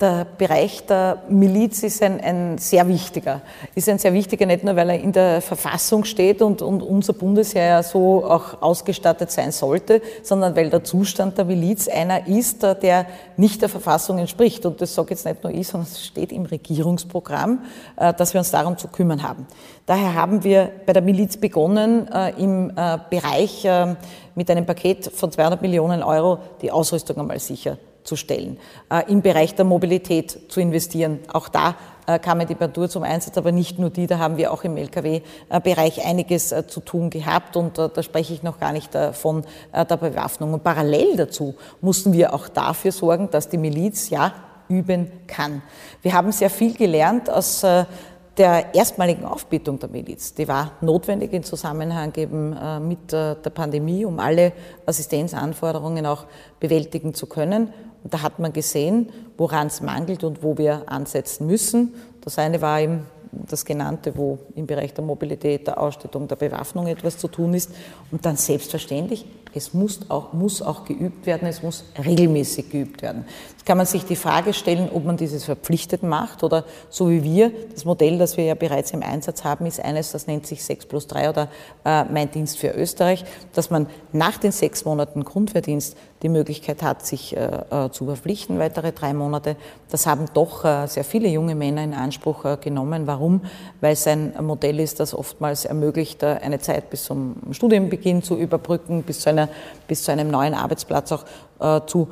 Der 0.00 0.26
Bereich 0.38 0.86
der 0.86 1.22
Miliz 1.28 1.82
ist 1.82 2.02
ein, 2.02 2.20
ein, 2.20 2.58
sehr 2.58 2.88
wichtiger. 2.88 3.42
Ist 3.74 3.88
ein 3.88 3.98
sehr 3.98 4.14
wichtiger, 4.14 4.46
nicht 4.46 4.64
nur, 4.64 4.74
weil 4.74 4.90
er 4.90 5.00
in 5.00 5.12
der 5.12 5.42
Verfassung 5.42 6.04
steht 6.04 6.40
und, 6.40 6.62
und 6.62 6.82
unser 6.82 7.12
Bundesheer 7.12 7.66
ja 7.66 7.82
so 7.82 8.24
auch 8.24 8.62
ausgestattet 8.62 9.30
sein 9.30 9.52
sollte, 9.52 10.00
sondern 10.22 10.56
weil 10.56 10.70
der 10.70 10.84
Zustand 10.84 11.36
der 11.36 11.44
Miliz 11.44 11.86
einer 11.86 12.26
ist, 12.26 12.62
der 12.62 13.06
nicht 13.36 13.60
der 13.60 13.68
Verfassung 13.68 14.18
entspricht. 14.18 14.64
Und 14.64 14.80
das 14.80 14.94
sage 14.94 15.10
jetzt 15.10 15.26
nicht 15.26 15.44
nur 15.44 15.52
ich, 15.52 15.68
sondern 15.68 15.88
es 15.90 16.04
steht 16.04 16.32
im 16.32 16.46
Regierungsprogramm, 16.46 17.60
äh, 17.96 18.14
dass 18.14 18.32
wir 18.32 18.38
uns 18.38 18.50
darum 18.50 18.78
zu 18.78 18.88
kümmern 18.88 19.22
haben. 19.22 19.46
Daher 19.84 20.14
haben 20.14 20.44
wir 20.44 20.70
bei 20.86 20.94
der 20.94 21.02
Miliz 21.02 21.36
begonnen, 21.36 22.08
äh, 22.08 22.30
im 22.42 22.70
äh, 22.70 22.98
Bereich 23.10 23.66
mit 24.34 24.50
einem 24.50 24.64
Paket 24.64 25.06
von 25.12 25.30
200 25.30 25.60
Millionen 25.60 26.02
Euro 26.02 26.38
die 26.62 26.70
Ausrüstung 26.70 27.18
einmal 27.18 27.38
sicher 27.38 27.76
zu 28.10 28.16
stellen, 28.16 28.58
äh, 28.90 29.08
im 29.08 29.22
Bereich 29.22 29.54
der 29.54 29.64
Mobilität 29.64 30.50
zu 30.50 30.60
investieren. 30.60 31.20
Auch 31.32 31.48
da 31.48 31.76
äh, 32.08 32.18
kam 32.18 32.44
die 32.44 32.56
Bandur 32.56 32.88
zum 32.88 33.04
Einsatz, 33.04 33.38
aber 33.38 33.52
nicht 33.52 33.78
nur 33.78 33.88
die, 33.88 34.08
da 34.08 34.18
haben 34.18 34.36
wir 34.36 34.52
auch 34.52 34.64
im 34.64 34.76
Lkw-Bereich 34.76 36.04
einiges 36.04 36.50
äh, 36.50 36.66
zu 36.66 36.80
tun 36.80 37.08
gehabt 37.08 37.56
und 37.56 37.78
da 37.78 38.02
spreche 38.02 38.34
ich 38.34 38.42
noch 38.42 38.58
gar 38.58 38.72
nicht 38.72 38.98
von 39.12 39.44
der 39.72 39.96
Bewaffnung. 39.96 40.54
Und 40.54 40.64
parallel 40.64 41.16
dazu 41.16 41.54
mussten 41.80 42.12
wir 42.12 42.34
auch 42.34 42.48
dafür 42.48 42.90
sorgen, 42.90 43.30
dass 43.30 43.48
die 43.48 43.58
Miliz 43.58 44.10
ja 44.10 44.32
üben 44.68 45.12
kann. 45.28 45.62
Wir 46.02 46.12
haben 46.14 46.32
sehr 46.32 46.50
viel 46.50 46.74
gelernt 46.74 47.30
aus 47.30 47.60
der 47.60 48.74
erstmaligen 48.74 49.24
Aufbietung 49.24 49.78
der 49.78 49.88
Miliz. 49.88 50.34
Die 50.34 50.48
war 50.48 50.72
notwendig 50.80 51.32
im 51.32 51.42
Zusammenhang 51.42 52.12
eben 52.16 52.56
mit 52.86 53.12
der 53.12 53.34
Pandemie, 53.34 54.04
um 54.04 54.18
alle 54.18 54.52
Assistenzanforderungen 54.86 56.06
auch 56.06 56.26
bewältigen 56.58 57.14
zu 57.14 57.26
können. 57.26 57.72
Und 58.02 58.14
da 58.14 58.22
hat 58.22 58.38
man 58.38 58.52
gesehen, 58.52 59.10
woran 59.36 59.66
es 59.66 59.80
mangelt 59.80 60.24
und 60.24 60.42
wo 60.42 60.56
wir 60.58 60.84
ansetzen 60.86 61.46
müssen. 61.46 61.94
Das 62.20 62.38
eine 62.38 62.60
war 62.60 62.80
eben 62.80 63.06
das 63.32 63.64
genannte, 63.64 64.16
wo 64.16 64.38
im 64.54 64.66
Bereich 64.66 64.94
der 64.94 65.04
Mobilität, 65.04 65.66
der 65.66 65.80
Ausstattung, 65.80 66.26
der 66.26 66.36
Bewaffnung 66.36 66.86
etwas 66.86 67.18
zu 67.18 67.28
tun 67.28 67.54
ist. 67.54 67.70
Und 68.10 68.24
dann 68.26 68.36
selbstverständlich, 68.36 69.26
es 69.54 69.74
muss 69.74 70.00
auch, 70.08 70.32
muss 70.32 70.62
auch 70.62 70.84
geübt 70.84 71.26
werden, 71.26 71.48
es 71.48 71.62
muss 71.62 71.84
regelmäßig 72.04 72.70
geübt 72.70 73.02
werden. 73.02 73.24
Jetzt 73.50 73.66
kann 73.66 73.76
man 73.76 73.86
sich 73.86 74.04
die 74.04 74.16
Frage 74.16 74.52
stellen, 74.52 74.88
ob 74.92 75.04
man 75.04 75.16
dieses 75.16 75.44
verpflichtet 75.44 76.02
macht 76.02 76.42
oder 76.42 76.64
so 76.88 77.10
wie 77.10 77.22
wir, 77.22 77.52
das 77.72 77.84
Modell, 77.84 78.18
das 78.18 78.36
wir 78.36 78.44
ja 78.44 78.54
bereits 78.54 78.92
im 78.92 79.02
Einsatz 79.02 79.44
haben, 79.44 79.66
ist 79.66 79.80
eines, 79.80 80.12
das 80.12 80.26
nennt 80.26 80.46
sich 80.46 80.64
6 80.64 80.86
plus 80.86 81.06
3 81.06 81.30
oder 81.30 81.48
äh, 81.84 82.04
Mein 82.04 82.30
Dienst 82.30 82.58
für 82.58 82.68
Österreich, 82.68 83.24
dass 83.52 83.70
man 83.70 83.86
nach 84.12 84.38
den 84.38 84.52
sechs 84.52 84.84
Monaten 84.84 85.24
Grundwehrdienst 85.24 85.96
die 86.22 86.28
Möglichkeit 86.28 86.82
hat, 86.82 87.06
sich 87.06 87.36
äh, 87.36 87.46
äh, 87.70 87.90
zu 87.90 88.04
verpflichten, 88.04 88.58
weitere 88.58 88.92
drei 88.92 89.14
Monate. 89.14 89.56
Das 89.90 90.06
haben 90.06 90.26
doch 90.34 90.64
äh, 90.64 90.86
sehr 90.86 91.04
viele 91.04 91.28
junge 91.28 91.54
Männer 91.54 91.82
in 91.82 91.94
Anspruch 91.94 92.44
äh, 92.44 92.58
genommen. 92.60 93.06
Warum? 93.06 93.40
Weil 93.80 93.94
es 93.94 94.06
ein 94.06 94.34
Modell 94.42 94.80
ist, 94.80 95.00
das 95.00 95.14
oftmals 95.14 95.64
ermöglicht, 95.64 96.22
äh, 96.22 96.38
eine 96.42 96.58
Zeit 96.58 96.90
bis 96.90 97.04
zum 97.04 97.36
Studienbeginn 97.52 98.22
zu 98.22 98.36
überbrücken, 98.36 99.02
bis 99.02 99.20
zu, 99.20 99.30
einer, 99.30 99.39
bis 99.86 100.02
zu 100.02 100.12
einem 100.12 100.30
neuen 100.30 100.54
Arbeitsplatz 100.54 101.12
auch 101.12 101.24
äh, 101.60 101.86
zu 101.86 102.08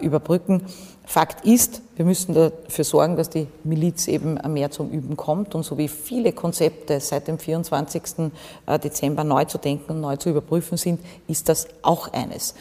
überbrücken. 0.00 0.62
Fakt 1.04 1.44
ist, 1.46 1.82
wir 1.94 2.04
müssen 2.04 2.34
dafür 2.34 2.84
sorgen, 2.84 3.16
dass 3.16 3.30
die 3.30 3.46
Miliz 3.62 4.08
eben 4.08 4.40
mehr 4.52 4.72
zum 4.72 4.90
Üben 4.90 5.16
kommt 5.16 5.54
und 5.54 5.62
so 5.62 5.78
wie 5.78 5.86
viele 5.86 6.32
Konzepte 6.32 6.98
seit 6.98 7.28
dem 7.28 7.38
24. 7.38 8.32
Dezember 8.82 9.22
neu 9.22 9.44
zu 9.44 9.58
denken 9.58 9.92
und 9.92 10.00
neu 10.00 10.16
zu 10.16 10.30
überprüfen 10.30 10.76
sind, 10.76 11.00
ist 11.28 11.48
das 11.48 11.68
auch 11.82 12.12
eines 12.12 12.54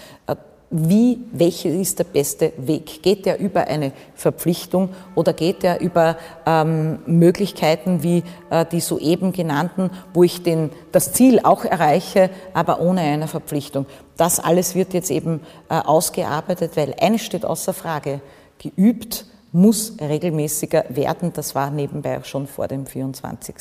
wie, 0.77 1.19
welche 1.31 1.69
ist 1.69 1.99
der 1.99 2.03
beste 2.03 2.51
Weg? 2.57 3.01
Geht 3.01 3.25
der 3.25 3.39
über 3.39 3.67
eine 3.67 3.93
Verpflichtung 4.13 4.89
oder 5.15 5.31
geht 5.31 5.63
der 5.63 5.79
über 5.79 6.17
ähm, 6.45 6.99
Möglichkeiten 7.05 8.03
wie 8.03 8.23
äh, 8.49 8.65
die 8.65 8.81
soeben 8.81 9.31
genannten, 9.31 9.89
wo 10.13 10.23
ich 10.23 10.43
den, 10.43 10.69
das 10.91 11.13
Ziel 11.13 11.39
auch 11.41 11.63
erreiche, 11.63 12.29
aber 12.53 12.81
ohne 12.81 13.01
eine 13.01 13.27
Verpflichtung? 13.27 13.85
Das 14.17 14.39
alles 14.39 14.75
wird 14.75 14.93
jetzt 14.93 15.11
eben 15.11 15.39
äh, 15.69 15.75
ausgearbeitet, 15.75 16.71
weil 16.75 16.93
eines 16.99 17.21
steht 17.21 17.45
außer 17.45 17.73
Frage, 17.73 18.19
geübt 18.57 19.25
muss 19.53 19.95
regelmäßiger 20.01 20.85
werden. 20.89 21.31
Das 21.33 21.55
war 21.55 21.69
nebenbei 21.71 22.19
auch 22.19 22.25
schon 22.25 22.47
vor 22.47 22.67
dem 22.67 22.85
24. 22.85 23.55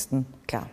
klar. 0.49 0.67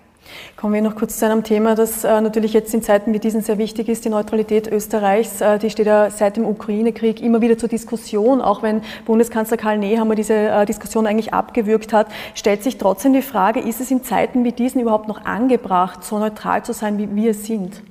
Kommen 0.55 0.73
wir 0.73 0.81
noch 0.81 0.95
kurz 0.95 1.17
zu 1.17 1.25
einem 1.25 1.43
Thema, 1.43 1.75
das 1.75 2.03
äh, 2.03 2.21
natürlich 2.21 2.53
jetzt 2.53 2.73
in 2.73 2.83
Zeiten 2.83 3.13
wie 3.13 3.19
diesen 3.19 3.41
sehr 3.41 3.57
wichtig 3.57 3.89
ist, 3.89 4.05
die 4.05 4.09
Neutralität 4.09 4.71
Österreichs. 4.71 5.41
Äh, 5.41 5.59
die 5.59 5.69
steht 5.69 5.87
ja 5.87 6.09
seit 6.09 6.37
dem 6.37 6.45
Ukraine-Krieg 6.45 7.21
immer 7.21 7.41
wieder 7.41 7.57
zur 7.57 7.69
Diskussion, 7.69 8.41
auch 8.41 8.61
wenn 8.61 8.81
Bundeskanzler 9.05 9.57
Karl 9.57 9.77
Nehammer 9.77 10.15
diese 10.15 10.33
äh, 10.33 10.65
Diskussion 10.65 11.07
eigentlich 11.07 11.33
abgewürgt 11.33 11.93
hat, 11.93 12.07
stellt 12.35 12.63
sich 12.63 12.77
trotzdem 12.77 13.13
die 13.13 13.21
Frage, 13.21 13.59
ist 13.59 13.81
es 13.81 13.91
in 13.91 14.03
Zeiten 14.03 14.43
wie 14.43 14.51
diesen 14.51 14.81
überhaupt 14.81 15.07
noch 15.07 15.25
angebracht, 15.25 16.03
so 16.03 16.19
neutral 16.19 16.63
zu 16.63 16.73
sein, 16.73 16.97
wie 16.97 17.15
wir 17.15 17.33
sind? 17.33 17.81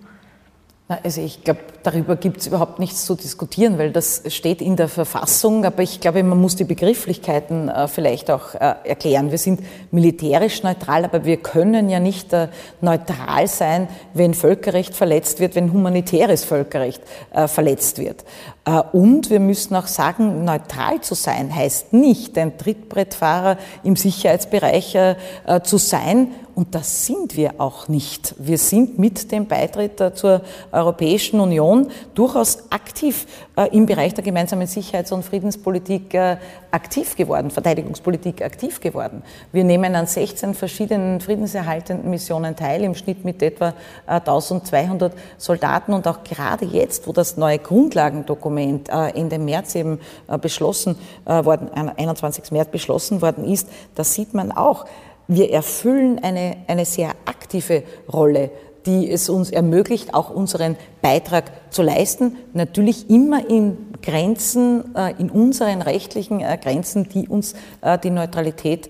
Also 0.90 1.20
ich 1.20 1.44
glaube, 1.44 1.61
darüber 1.85 2.16
gibt 2.16 2.38
es 2.38 2.48
überhaupt 2.48 2.81
nichts 2.81 3.07
zu 3.07 3.14
diskutieren, 3.14 3.79
weil 3.79 3.92
das 3.92 4.24
steht 4.26 4.61
in 4.61 4.74
der 4.74 4.88
Verfassung. 4.88 5.64
Aber 5.64 5.85
ich 5.85 6.00
glaube, 6.00 6.20
man 6.24 6.40
muss 6.40 6.57
die 6.57 6.64
Begrifflichkeiten 6.64 7.68
äh, 7.68 7.87
vielleicht 7.87 8.29
auch 8.29 8.57
äh, 8.57 8.74
erklären. 8.83 9.31
Wir 9.31 9.38
sind 9.38 9.61
militärisch 9.92 10.64
neutral, 10.64 11.05
aber 11.05 11.24
wir 11.24 11.37
können 11.37 11.88
ja 11.90 12.00
nicht 12.00 12.33
äh, 12.33 12.48
neutral 12.81 13.46
sein, 13.46 13.87
wenn 14.14 14.35
Völkerrecht 14.35 14.96
verletzt 14.96 15.38
wird, 15.38 15.55
wenn 15.55 15.72
humanitäres 15.72 16.42
Völkerrecht 16.44 17.03
äh, 17.33 17.46
verletzt 17.46 17.98
wird. 17.98 18.24
Äh, 18.64 18.83
und 18.92 19.31
wir 19.31 19.38
müssen 19.38 19.76
auch 19.76 19.87
sagen, 19.87 20.44
neutral 20.44 21.03
zu 21.03 21.14
sein 21.14 21.55
heißt 21.55 21.92
nicht, 21.92 22.37
ein 22.37 22.59
Trittbrettfahrer 22.59 23.59
im 23.85 23.94
Sicherheitsbereich 23.94 24.96
äh, 24.96 25.14
zu 25.62 25.79
sein 25.79 26.33
und 26.60 26.74
das 26.74 27.06
sind 27.06 27.38
wir 27.38 27.54
auch 27.56 27.88
nicht. 27.88 28.34
Wir 28.36 28.58
sind 28.58 28.98
mit 28.98 29.32
dem 29.32 29.46
Beitritt 29.46 29.98
äh, 29.98 30.12
zur 30.12 30.42
Europäischen 30.72 31.40
Union 31.40 31.88
durchaus 32.14 32.70
aktiv 32.70 33.26
äh, 33.56 33.74
im 33.74 33.86
Bereich 33.86 34.12
der 34.12 34.22
gemeinsamen 34.22 34.66
Sicherheits- 34.66 35.10
und 35.10 35.24
Friedenspolitik 35.24 36.12
äh, 36.12 36.36
aktiv 36.70 37.16
geworden, 37.16 37.50
Verteidigungspolitik 37.50 38.42
aktiv 38.42 38.78
geworden. 38.78 39.22
Wir 39.52 39.64
nehmen 39.64 39.94
an 39.94 40.06
16 40.06 40.52
verschiedenen 40.52 41.22
friedenserhaltenden 41.22 42.10
Missionen 42.10 42.54
teil, 42.56 42.84
im 42.84 42.94
Schnitt 42.94 43.24
mit 43.24 43.42
etwa 43.42 43.72
1200 44.06 45.14
Soldaten. 45.38 45.94
Und 45.94 46.06
auch 46.06 46.22
gerade 46.24 46.66
jetzt, 46.66 47.08
wo 47.08 47.12
das 47.12 47.38
neue 47.38 47.58
Grundlagendokument 47.58 48.90
Ende 48.90 49.38
März 49.38 49.74
eben 49.76 49.98
beschlossen 50.40 50.96
worden, 51.24 51.70
21. 51.72 52.52
März 52.52 52.70
beschlossen 52.70 53.22
worden 53.22 53.44
ist, 53.44 53.68
da 53.94 54.04
sieht 54.04 54.34
man 54.34 54.52
auch, 54.52 54.84
wir 55.30 55.52
erfüllen 55.52 56.18
eine, 56.22 56.56
eine 56.66 56.84
sehr 56.84 57.12
aktive 57.24 57.84
Rolle, 58.12 58.50
die 58.84 59.10
es 59.10 59.28
uns 59.28 59.50
ermöglicht, 59.50 60.12
auch 60.12 60.30
unseren 60.30 60.76
Beitrag 61.02 61.52
zu 61.70 61.82
leisten. 61.82 62.36
Natürlich 62.52 63.08
immer 63.10 63.48
in 63.48 63.76
Grenzen, 64.02 64.94
äh, 64.96 65.14
in 65.18 65.30
unseren 65.30 65.82
rechtlichen 65.82 66.40
äh, 66.40 66.58
Grenzen, 66.60 67.08
die 67.08 67.28
uns 67.28 67.54
äh, 67.80 67.98
die 67.98 68.10
Neutralität 68.10 68.88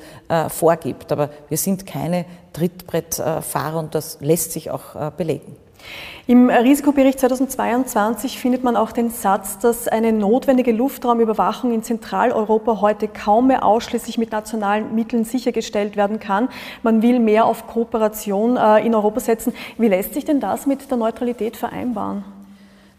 vorgibt. 0.48 1.12
Aber 1.12 1.30
wir 1.48 1.58
sind 1.58 1.86
keine 1.86 2.24
Trittbrettfahrer 2.52 3.78
und 3.78 3.94
das 3.94 4.18
lässt 4.20 4.52
sich 4.52 4.70
auch 4.70 5.10
belegen. 5.12 5.56
Im 6.26 6.48
Risikobericht 6.48 7.18
2022 7.18 8.38
findet 8.38 8.62
man 8.62 8.76
auch 8.76 8.92
den 8.92 9.10
Satz, 9.10 9.58
dass 9.58 9.88
eine 9.88 10.12
notwendige 10.12 10.70
Luftraumüberwachung 10.70 11.72
in 11.72 11.82
Zentraleuropa 11.82 12.80
heute 12.80 13.08
kaum 13.08 13.48
mehr 13.48 13.64
ausschließlich 13.64 14.16
mit 14.16 14.30
nationalen 14.30 14.94
Mitteln 14.94 15.24
sichergestellt 15.24 15.96
werden 15.96 16.20
kann. 16.20 16.48
Man 16.84 17.02
will 17.02 17.18
mehr 17.18 17.46
auf 17.46 17.66
Kooperation 17.66 18.56
äh, 18.56 18.86
in 18.86 18.94
Europa 18.94 19.18
setzen. 19.18 19.52
Wie 19.76 19.88
lässt 19.88 20.14
sich 20.14 20.24
denn 20.24 20.38
das 20.38 20.66
mit 20.66 20.88
der 20.88 20.98
Neutralität 20.98 21.56
vereinbaren? 21.56 22.22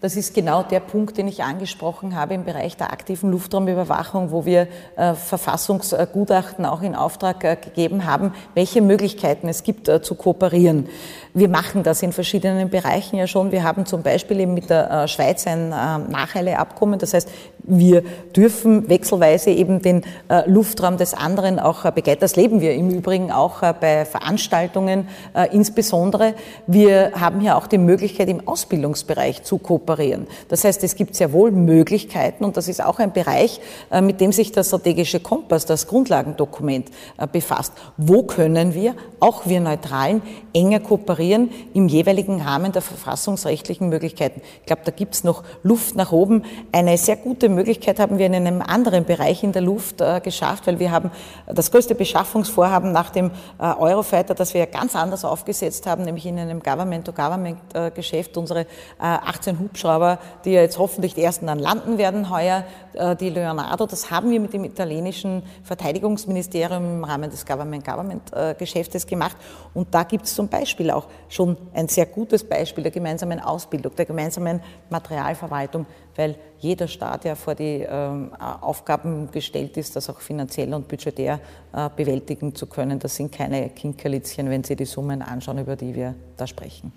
Das 0.02 0.15
ist 0.15 0.34
genau 0.34 0.63
der 0.63 0.80
Punkt, 0.80 1.17
den 1.20 1.28
ich 1.28 1.44
angesprochen 1.44 2.15
habe 2.15 2.34
im 2.34 2.44
Bereich 2.44 2.76
der 2.76 2.91
aktiven 2.91 3.30
Luftraumüberwachung, 3.30 4.32
wo 4.32 4.46
wir 4.46 4.67
äh, 4.96 5.13
Verfassungsgutachten 5.13 6.65
auch 6.65 6.82
in 6.82 6.96
Auftrag 6.96 7.44
äh, 7.44 7.56
gegeben 7.56 8.06
haben, 8.06 8.34
welche 8.56 8.82
Möglichkeiten 8.82 9.48
es 9.48 9.62
gibt 9.62 9.88
äh, 9.88 10.02
zu 10.02 10.15
kooperieren. 10.15 10.89
Wir 11.34 11.48
machen 11.48 11.84
das 11.84 12.04
in 12.04 12.12
verschiedenen 12.12 12.70
Bereichen 12.70 13.15
ja 13.15 13.26
schon. 13.26 13.54
Wir 13.54 13.63
haben 13.63 13.86
zum 13.86 14.04
Beispiel 14.04 14.41
eben 14.41 14.54
mit 14.54 14.70
der 14.70 14.91
äh, 14.91 15.08
Schweiz 15.08 15.48
ein 15.48 15.72
äh, 15.72 16.12
Nacheileabkommen. 16.12 17.00
Das 17.00 17.13
heißt, 17.13 17.30
wir 17.63 18.04
dürfen 18.36 18.89
wechselweise 18.89 19.52
eben 19.52 19.82
den 19.82 20.04
äh, 20.28 20.50
Luftraum 20.50 20.98
des 20.98 21.13
anderen 21.13 21.58
auch 21.58 21.89
begleiten. 21.91 22.20
Das 22.20 22.36
leben 22.36 22.60
wir 22.60 22.74
im 22.74 22.89
Übrigen 22.89 23.32
auch 23.32 23.62
bei 23.62 24.04
Veranstaltungen 24.06 25.08
insbesondere. 25.52 26.34
Wir 26.67 27.12
haben 27.20 27.39
hier 27.39 27.56
auch 27.56 27.67
die 27.67 27.78
Möglichkeit, 27.78 28.28
im 28.30 28.48
Ausbildungsbereich 28.48 29.44
zu 29.44 29.58
kooperieren. 29.58 30.28
Das 30.50 30.63
heißt, 30.63 30.84
es 30.84 30.96
gibt 30.96 31.15
sehr 31.15 31.32
wohl 31.32 31.52
Möglichkeiten 31.52 32.44
und 32.44 32.58
das 32.58 32.67
ist 32.67 32.84
auch 32.84 33.00
ein 33.00 33.13
Bereich, 33.13 33.62
mit 34.02 34.20
dem 34.22 34.32
sich 34.32 34.52
der 34.52 34.63
strategische 34.63 35.20
Kompass, 35.20 35.65
das 35.65 35.88
Grundlagendokument 35.88 36.89
befasst. 37.32 37.74
Wo 37.98 38.24
können 38.24 38.74
wir, 38.74 38.96
auch 39.20 39.46
wir 39.46 39.60
Neutralen, 39.60 40.22
enger 40.54 40.80
kooperieren? 40.80 41.20
Kooperieren 41.21 41.51
im 41.73 41.88
jeweiligen 41.88 42.41
Rahmen 42.41 42.71
der 42.71 42.81
verfassungsrechtlichen 42.81 43.89
Möglichkeiten. 43.89 44.41
Ich 44.62 44.65
glaube, 44.65 44.81
da 44.86 44.91
gibt 44.91 45.13
es 45.13 45.23
noch 45.23 45.43
Luft 45.63 45.95
nach 45.95 46.12
oben. 46.12 46.43
Eine 46.71 46.97
sehr 46.97 47.15
gute 47.15 47.49
Möglichkeit 47.49 47.99
haben 47.99 48.17
wir 48.17 48.25
in 48.25 48.36
einem 48.36 48.62
anderen 48.62 49.05
Bereich 49.05 49.43
in 49.43 49.51
der 49.51 49.62
Luft 49.62 50.01
äh, 50.01 50.19
geschafft, 50.21 50.67
weil 50.67 50.79
wir 50.79 50.91
haben 50.91 51.12
das 51.47 51.71
größte 51.71 51.95
Beschaffungsvorhaben 51.95 52.91
nach 52.91 53.12
dem 53.12 53.31
äh, 53.60 53.63
Eurofighter, 53.63 54.34
das 54.34 54.53
wir 54.53 54.65
ganz 54.65 54.95
anders 54.95 55.23
aufgesetzt 55.23 55.86
haben, 55.86 56.03
nämlich 56.03 56.25
in 56.25 56.39
einem 56.39 56.62
Government-to-Government-Geschäft. 56.62 58.38
Unsere 58.38 58.62
äh, 58.62 58.65
18 58.99 59.60
Hubschrauber, 59.60 60.19
die 60.45 60.51
ja 60.51 60.62
jetzt 60.62 60.77
hoffentlich 60.77 61.13
die 61.13 61.23
ersten 61.23 61.47
dann 61.47 61.60
landen 61.60 61.97
werden 61.97 62.29
heuer, 62.29 62.63
äh, 62.93 63.15
die 63.15 63.29
Leonardo, 63.29 63.86
das 63.86 64.10
haben 64.12 64.31
wir 64.31 64.39
mit 64.39 64.53
dem 64.53 64.63
italienischen 64.63 65.43
Verteidigungsministerium 65.63 66.97
im 66.97 67.03
Rahmen 67.03 67.29
des 67.29 67.45
Government-Government-Geschäftes 67.45 69.05
gemacht. 69.05 69.36
Und 69.73 69.93
da 69.93 70.03
gibt 70.03 70.25
es 70.25 70.36
zum 70.36 70.47
Beispiel 70.47 70.91
auch 70.91 71.05
schon 71.30 71.58
ein 71.74 71.88
sehr 71.88 72.06
gutes 72.06 72.43
Beispiel 72.43 72.84
der 72.84 72.91
gemeinsamen 72.91 73.39
Ausbildung, 73.39 73.95
der 73.95 74.06
gemeinsamen 74.06 74.62
Materialverwaltung, 74.89 75.86
weil 76.15 76.36
jeder 76.60 76.88
Staat 76.88 77.26
ja 77.26 77.36
vor 77.36 77.56
die 77.56 77.86
ähm, 77.88 78.32
Aufgaben 78.36 79.30
gestellt 79.32 79.78
ist, 79.78 79.95
das 79.95 80.10
auch 80.10 80.19
finanziell 80.19 80.74
und 80.74 80.88
budgetär 80.88 81.39
äh, 81.74 81.89
bewältigen 81.95 82.54
zu 82.56 82.67
können. 82.67 83.00
Das 83.00 83.15
sind 83.15 83.32
keine 83.32 83.69
Kinkerlitzchen, 83.69 84.50
wenn 84.50 84.63
Sie 84.63 84.76
die 84.76 84.86
Summen 84.86 85.21
anschauen, 85.21 85.60
über 85.60 85.76
die 85.76 85.95
wir 85.95 86.15
da 86.38 86.47
sprechen. 86.47 86.91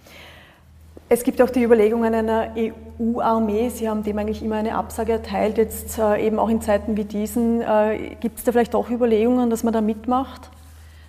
Es 1.09 1.23
gibt 1.23 1.41
auch 1.43 1.51
die 1.51 1.63
Überlegungen 1.63 2.15
einer 2.15 2.55
EU-Armee. 2.57 3.69
Sie 3.69 3.89
haben 3.89 4.03
dem 4.03 4.19
eigentlich 4.19 4.43
immer 4.43 4.57
eine 4.57 4.75
Absage 4.75 5.13
erteilt. 5.13 5.59
Jetzt 5.59 5.99
äh, 5.99 6.27
eben 6.27 6.39
auch 6.39 6.49
in 6.49 6.63
Zeiten 6.63 6.97
wie 6.97 7.05
diesen. 7.05 7.61
Äh, 7.61 8.17
gibt 8.21 8.39
es 8.39 8.45
da 8.45 8.53
vielleicht 8.53 8.75
auch 8.75 8.89
Überlegungen, 8.91 9.51
dass 9.51 9.63
man 9.65 9.75
da 9.75 9.83
mitmacht? 9.83 10.51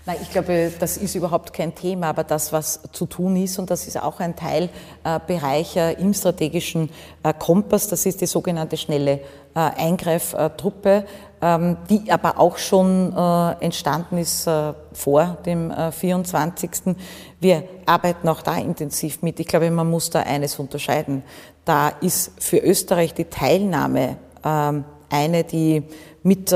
Nein, 0.08 0.18
ich 0.22 0.30
glaube, 0.30 0.72
das 0.80 0.98
ist 0.98 1.16
überhaupt 1.16 1.52
kein 1.52 1.74
Thema, 1.74 2.10
aber 2.10 2.24
das, 2.24 2.54
was 2.54 2.80
zu 2.92 3.08
tun 3.08 3.36
ist, 3.38 3.58
und 3.58 3.72
das 3.72 3.88
ist 3.88 4.00
auch 4.00 4.20
ein 4.20 4.36
Teilbereich 4.36 5.78
äh, 5.78 5.94
im 5.94 6.14
strategischen 6.14 6.92
äh, 7.24 7.34
Kompass, 7.34 7.88
das 7.88 8.06
ist 8.06 8.22
die 8.22 8.28
sogenannte 8.28 8.78
schnelle 8.78 9.14
äh, 9.14 9.60
Eingreiftruppe, 9.60 11.06
ähm, 11.42 11.78
die 11.90 12.12
aber 12.12 12.40
auch 12.40 12.60
schon 12.60 13.14
entstanden 13.60 14.20
ist 14.20 14.48
vor 14.94 15.38
dem 15.46 15.74
24. 15.92 16.96
Wir 17.40 17.64
arbeiten 17.88 18.30
auch 18.30 18.42
da 18.42 18.58
intensiv 18.58 19.24
mit. 19.24 19.40
Ich 19.40 19.48
glaube, 19.48 19.72
man 19.72 19.90
muss 19.90 20.12
da 20.12 20.20
eines 20.20 20.60
unterscheiden. 20.60 21.24
Da 21.66 21.90
ist 21.90 22.32
für 22.38 22.58
Österreich 22.58 23.16
die 23.16 23.26
Teilnahme 23.26 24.18
ähm, 24.44 24.86
eine, 25.10 25.44
die 25.44 25.84
mit 26.24 26.54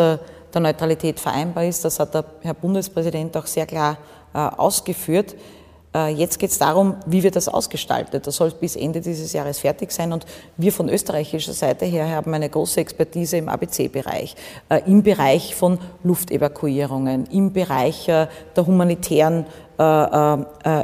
der 0.53 0.61
Neutralität 0.61 1.19
vereinbar 1.19 1.65
ist. 1.65 1.85
Das 1.85 1.99
hat 1.99 2.13
der 2.13 2.25
Herr 2.41 2.53
Bundespräsident 2.53 3.35
auch 3.37 3.45
sehr 3.45 3.65
klar 3.65 3.97
äh, 4.33 4.37
ausgeführt. 4.37 5.35
Äh, 5.93 6.13
jetzt 6.13 6.37
geht 6.37 6.51
es 6.51 6.59
darum, 6.59 6.97
wie 7.05 7.23
wird 7.23 7.35
das 7.35 7.47
ausgestaltet. 7.47 8.27
Das 8.27 8.35
soll 8.35 8.51
bis 8.51 8.75
Ende 8.75 9.01
dieses 9.01 9.33
Jahres 9.33 9.59
fertig 9.59 9.91
sein. 9.91 10.13
Und 10.13 10.25
wir 10.57 10.71
von 10.71 10.87
österreichischer 10.87 11.53
Seite 11.53 11.85
her 11.85 12.09
haben 12.09 12.33
eine 12.33 12.49
große 12.49 12.79
Expertise 12.79 13.37
im 13.37 13.49
ABC-Bereich, 13.49 14.35
äh, 14.69 14.81
im 14.85 15.01
Bereich 15.03 15.55
von 15.55 15.79
Luftevakuierungen, 16.03 17.25
im 17.27 17.53
Bereich 17.53 18.07
äh, 18.07 18.27
der 18.55 18.67
humanitären 18.67 19.45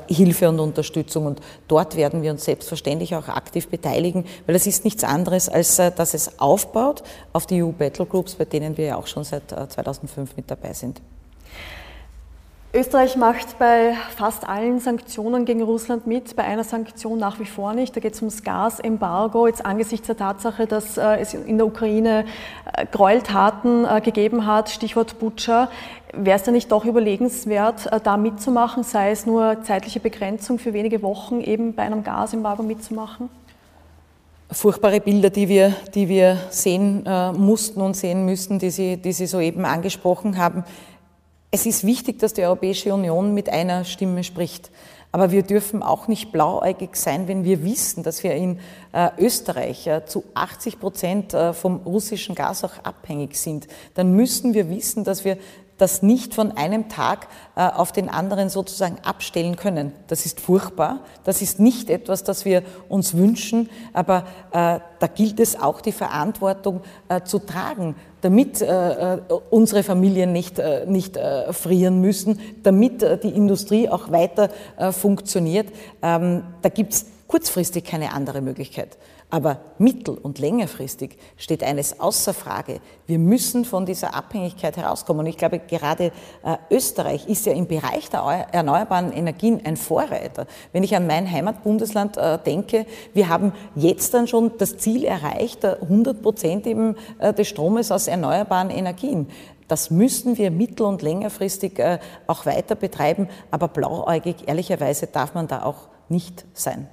Hilfe 0.07 0.47
und 0.47 0.61
Unterstützung. 0.61 1.25
Und 1.25 1.41
dort 1.67 1.97
werden 1.97 2.21
wir 2.21 2.31
uns 2.31 2.45
selbstverständlich 2.45 3.13
auch 3.13 3.27
aktiv 3.27 3.67
beteiligen, 3.67 4.23
weil 4.47 4.55
es 4.55 4.67
ist 4.67 4.85
nichts 4.85 5.03
anderes, 5.03 5.49
als 5.49 5.75
dass 5.75 6.13
es 6.13 6.39
aufbaut 6.39 7.03
auf 7.33 7.45
die 7.45 7.61
EU 7.61 7.73
Battle 7.73 8.05
Groups, 8.05 8.35
bei 8.35 8.45
denen 8.45 8.77
wir 8.77 8.85
ja 8.85 8.95
auch 8.95 9.07
schon 9.07 9.25
seit 9.25 9.49
2005 9.49 10.37
mit 10.37 10.49
dabei 10.49 10.71
sind. 10.71 11.01
Österreich 12.75 13.15
macht 13.15 13.57
bei 13.57 13.93
fast 14.17 14.49
allen 14.49 14.81
Sanktionen 14.81 15.45
gegen 15.45 15.61
Russland 15.61 16.07
mit, 16.07 16.35
bei 16.35 16.43
einer 16.43 16.65
Sanktion 16.65 17.17
nach 17.17 17.39
wie 17.39 17.45
vor 17.45 17.73
nicht. 17.73 17.95
Da 17.95 18.01
geht 18.01 18.15
es 18.15 18.21
ums 18.21 18.43
Gasembargo. 18.43 19.47
Jetzt 19.47 19.65
angesichts 19.65 20.07
der 20.07 20.17
Tatsache, 20.17 20.67
dass 20.67 20.97
äh, 20.97 21.15
es 21.21 21.33
in 21.33 21.57
der 21.57 21.67
Ukraine 21.67 22.25
äh, 22.73 22.85
Gräueltaten 22.85 23.85
äh, 23.85 24.01
gegeben 24.01 24.45
hat, 24.45 24.69
Stichwort 24.69 25.19
Butcher, 25.19 25.69
wäre 26.11 26.35
es 26.35 26.43
da 26.43 26.51
nicht 26.51 26.69
doch 26.69 26.83
überlegenswert, 26.83 27.89
da 28.03 28.17
mitzumachen, 28.17 28.83
sei 28.83 29.11
es 29.11 29.25
nur 29.25 29.63
zeitliche 29.63 30.01
Begrenzung 30.01 30.59
für 30.59 30.73
wenige 30.73 31.01
Wochen, 31.01 31.39
eben 31.39 31.75
bei 31.75 31.83
einem 31.83 32.03
Gasembargo 32.03 32.61
mitzumachen? 32.61 33.29
Furchtbare 34.51 34.99
Bilder, 34.99 35.29
die 35.29 35.47
wir, 35.47 35.73
die 35.93 36.09
wir 36.09 36.37
sehen 36.49 37.05
äh, 37.05 37.31
mussten 37.31 37.79
und 37.79 37.95
sehen 37.95 38.25
müssen, 38.25 38.59
die 38.59 38.69
Sie, 38.69 38.97
die 38.97 39.13
Sie 39.13 39.27
soeben 39.27 39.63
angesprochen 39.63 40.37
haben 40.37 40.65
es 41.55 41.65
ist 41.65 41.85
wichtig, 41.85 42.19
dass 42.19 42.33
die 42.33 42.43
Europäische 42.43 42.93
Union 42.93 43.33
mit 43.33 43.47
einer 43.47 43.85
Stimme 43.85 44.25
spricht. 44.25 44.71
Aber 45.13 45.31
wir 45.31 45.41
dürfen 45.41 45.83
auch 45.83 46.09
nicht 46.09 46.33
blauäugig 46.33 46.97
sein, 46.97 47.29
wenn 47.29 47.45
wir 47.45 47.63
wissen, 47.63 48.03
dass 48.03 48.23
wir 48.23 48.35
in 48.35 48.59
äh, 48.91 49.11
Österreich 49.17 49.87
äh, 49.87 50.05
zu 50.05 50.25
80 50.33 50.81
Prozent 50.81 51.33
äh, 51.33 51.53
vom 51.53 51.77
russischen 51.77 52.35
Gas 52.35 52.65
auch 52.65 52.83
abhängig 52.83 53.37
sind. 53.37 53.67
Dann 53.93 54.17
müssen 54.17 54.53
wir 54.53 54.69
wissen, 54.69 55.05
dass 55.05 55.23
wir 55.23 55.37
das 55.77 56.01
nicht 56.01 56.33
von 56.33 56.51
einem 56.55 56.89
Tag 56.89 57.27
äh, 57.55 57.61
auf 57.61 57.91
den 57.91 58.09
anderen 58.09 58.49
sozusagen 58.49 58.97
abstellen 59.03 59.55
können. 59.55 59.91
Das 60.07 60.25
ist 60.25 60.39
furchtbar. 60.39 60.99
Das 61.23 61.41
ist 61.41 61.59
nicht 61.59 61.89
etwas, 61.89 62.23
das 62.23 62.45
wir 62.45 62.63
uns 62.87 63.15
wünschen. 63.15 63.69
Aber 63.93 64.25
äh, 64.51 64.79
da 64.99 65.07
gilt 65.13 65.39
es 65.39 65.59
auch, 65.59 65.81
die 65.81 65.91
Verantwortung 65.91 66.81
äh, 67.09 67.21
zu 67.23 67.39
tragen, 67.39 67.95
damit 68.21 68.65
unsere 69.51 69.83
Familien 69.83 70.33
nicht, 70.33 70.59
nicht 70.87 71.19
frieren 71.51 72.01
müssen, 72.01 72.39
damit 72.63 73.03
die 73.23 73.29
Industrie 73.29 73.87
auch 73.87 74.11
weiter 74.11 74.49
funktioniert. 74.91 75.67
Ähm, 76.01 76.41
da 76.63 76.69
gibt 76.69 76.93
es 76.93 77.05
kurzfristig 77.27 77.83
keine 77.83 78.13
andere 78.13 78.41
Möglichkeit. 78.41 78.97
Aber 79.31 79.57
mittel- 79.79 80.17
und 80.17 80.37
längerfristig 80.37 81.17
steht 81.35 81.63
eines 81.63 81.99
außer 81.99 82.33
Frage. 82.33 82.79
Wir 83.07 83.17
müssen 83.17 83.65
von 83.65 83.85
dieser 83.85 84.13
Abhängigkeit 84.13 84.77
herauskommen. 84.77 85.21
Und 85.21 85.25
ich 85.25 85.37
glaube, 85.37 85.59
gerade 85.59 86.11
äh, 86.43 86.57
Österreich 86.69 87.27
ist 87.27 87.45
ja 87.47 87.53
im 87.53 87.67
Bereich 87.67 88.09
der 88.09 88.19
erneuerbaren 88.51 89.11
Energien 89.11 89.61
ein 89.65 89.77
Vorreiter. 89.77 90.45
Wenn 90.73 90.83
ich 90.83 90.95
an 90.95 91.07
mein 91.07 91.29
Heimatbundesland 91.29 92.17
äh, 92.17 92.37
denke, 92.37 92.85
wir 93.13 93.27
haben 93.27 93.51
jetzt 93.75 94.13
dann 94.13 94.27
schon 94.27 94.51
das 94.59 94.77
Ziel 94.77 95.03
erreicht, 95.03 95.65
100 95.65 96.21
Prozent 96.21 96.67
eben 96.67 96.95
äh, 97.17 97.33
des 97.33 97.47
Stromes 97.47 97.91
aus 97.91 98.07
erneuerbaren 98.07 98.69
Energien. 98.69 99.27
Das 99.67 99.89
müssen 99.89 100.37
wir 100.37 100.51
mittel- 100.51 100.85
und 100.85 101.01
längerfristig 101.01 101.81
auch 102.27 102.45
weiter 102.45 102.75
betreiben. 102.75 103.27
Aber 103.49 103.67
blauäugig, 103.67 104.47
ehrlicherweise, 104.47 105.07
darf 105.07 105.33
man 105.33 105.47
da 105.47 105.63
auch 105.63 105.87
nicht 106.07 106.45
sein. 106.53 106.87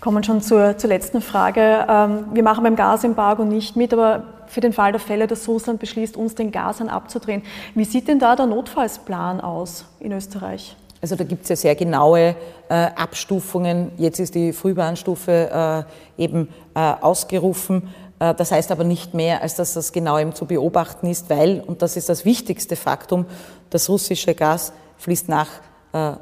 Kommen 0.00 0.24
schon 0.24 0.40
zur, 0.40 0.78
zur 0.78 0.88
letzten 0.88 1.20
Frage. 1.20 1.86
Ähm, 1.88 2.26
wir 2.32 2.42
machen 2.42 2.64
beim 2.64 2.76
Gasembargo 2.76 3.44
nicht 3.44 3.76
mit, 3.76 3.92
aber 3.92 4.22
für 4.46 4.60
den 4.60 4.72
Fall 4.72 4.92
der 4.92 5.00
Fälle, 5.00 5.26
dass 5.26 5.46
Russland 5.46 5.78
beschließt, 5.78 6.16
uns 6.16 6.34
den 6.34 6.50
Gas 6.50 6.80
abzudrehen, 6.80 7.42
wie 7.74 7.84
sieht 7.84 8.08
denn 8.08 8.18
da 8.18 8.34
der 8.34 8.46
Notfallsplan 8.46 9.40
aus 9.40 9.84
in 10.00 10.12
Österreich? 10.12 10.76
Also 11.02 11.16
da 11.16 11.24
gibt 11.24 11.44
es 11.44 11.48
ja 11.48 11.56
sehr 11.56 11.74
genaue 11.74 12.34
äh, 12.68 12.74
Abstufungen. 12.74 13.92
Jetzt 13.96 14.18
ist 14.18 14.34
die 14.34 14.52
Frühwarnstufe 14.52 15.86
äh, 16.18 16.22
eben 16.22 16.48
äh, 16.74 16.80
ausgerufen. 17.00 17.88
Äh, 18.18 18.34
das 18.34 18.52
heißt 18.52 18.70
aber 18.70 18.84
nicht 18.84 19.14
mehr, 19.14 19.40
als 19.42 19.54
dass 19.54 19.74
das 19.74 19.92
genau 19.92 20.18
eben 20.18 20.34
zu 20.34 20.44
beobachten 20.44 21.06
ist, 21.06 21.30
weil, 21.30 21.62
und 21.66 21.82
das 21.82 21.96
ist 21.96 22.08
das 22.08 22.24
wichtigste 22.24 22.76
Faktum, 22.76 23.26
das 23.70 23.88
russische 23.88 24.34
Gas 24.34 24.72
fließt 24.98 25.28
nach 25.28 25.48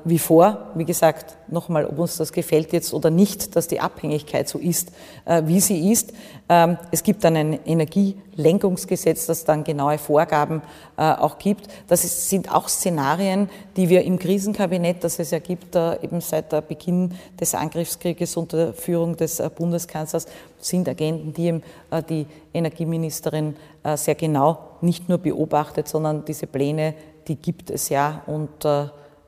wie 0.05 0.19
vor. 0.19 0.71
Wie 0.77 0.87
gesagt, 0.87 1.37
nochmal, 1.51 1.85
ob 1.85 1.99
uns 1.99 2.16
das 2.16 2.33
gefällt 2.33 2.73
jetzt 2.73 2.95
oder 2.95 3.11
nicht, 3.11 3.55
dass 3.57 3.69
die 3.69 3.81
Abhängigkeit 3.81 4.49
so 4.49 4.59
ist, 4.59 4.93
äh, 5.25 5.43
wie 5.45 5.61
sie 5.61 5.91
ist. 5.93 6.12
Ähm, 6.49 6.79
es 6.91 7.03
gibt 7.03 7.25
dann 7.25 7.37
ein 7.37 7.66
Energielenkungsgesetz, 7.66 9.27
das 9.27 9.45
dann 9.45 9.64
genaue 9.64 9.99
Vorgaben 9.99 10.62
äh, 10.97 11.03
auch 11.03 11.39
gibt. 11.39 11.69
Das 11.87 12.31
sind 12.31 12.51
auch 12.51 12.69
Szenarien, 12.69 13.51
die 13.77 13.89
wir 13.89 14.05
im 14.05 14.19
Krisenkabinett, 14.19 15.05
das 15.05 15.19
es 15.19 15.31
ja 15.31 15.39
gibt, 15.39 15.77
eben 15.77 16.21
seit 16.21 16.69
Beginn 16.69 17.14
des 17.39 17.55
Angriffskrieges 17.55 18.37
unter 18.37 18.73
Führung 18.73 19.16
des 19.16 19.43
Bundeskanzlers, 19.55 20.27
sind 20.59 20.89
Agenten, 20.89 21.33
die 21.33 21.47
eben 21.47 21.62
die 22.09 22.27
Energieministerin 22.53 23.57
sehr 23.95 24.14
genau 24.14 24.59
nicht 24.81 25.09
nur 25.09 25.19
beobachtet, 25.19 25.89
sondern 25.89 26.25
diese 26.25 26.47
Pläne, 26.47 26.95
die 27.29 27.37
gibt 27.37 27.71
es 27.71 27.91
ja 27.91 28.23
und 28.27 28.66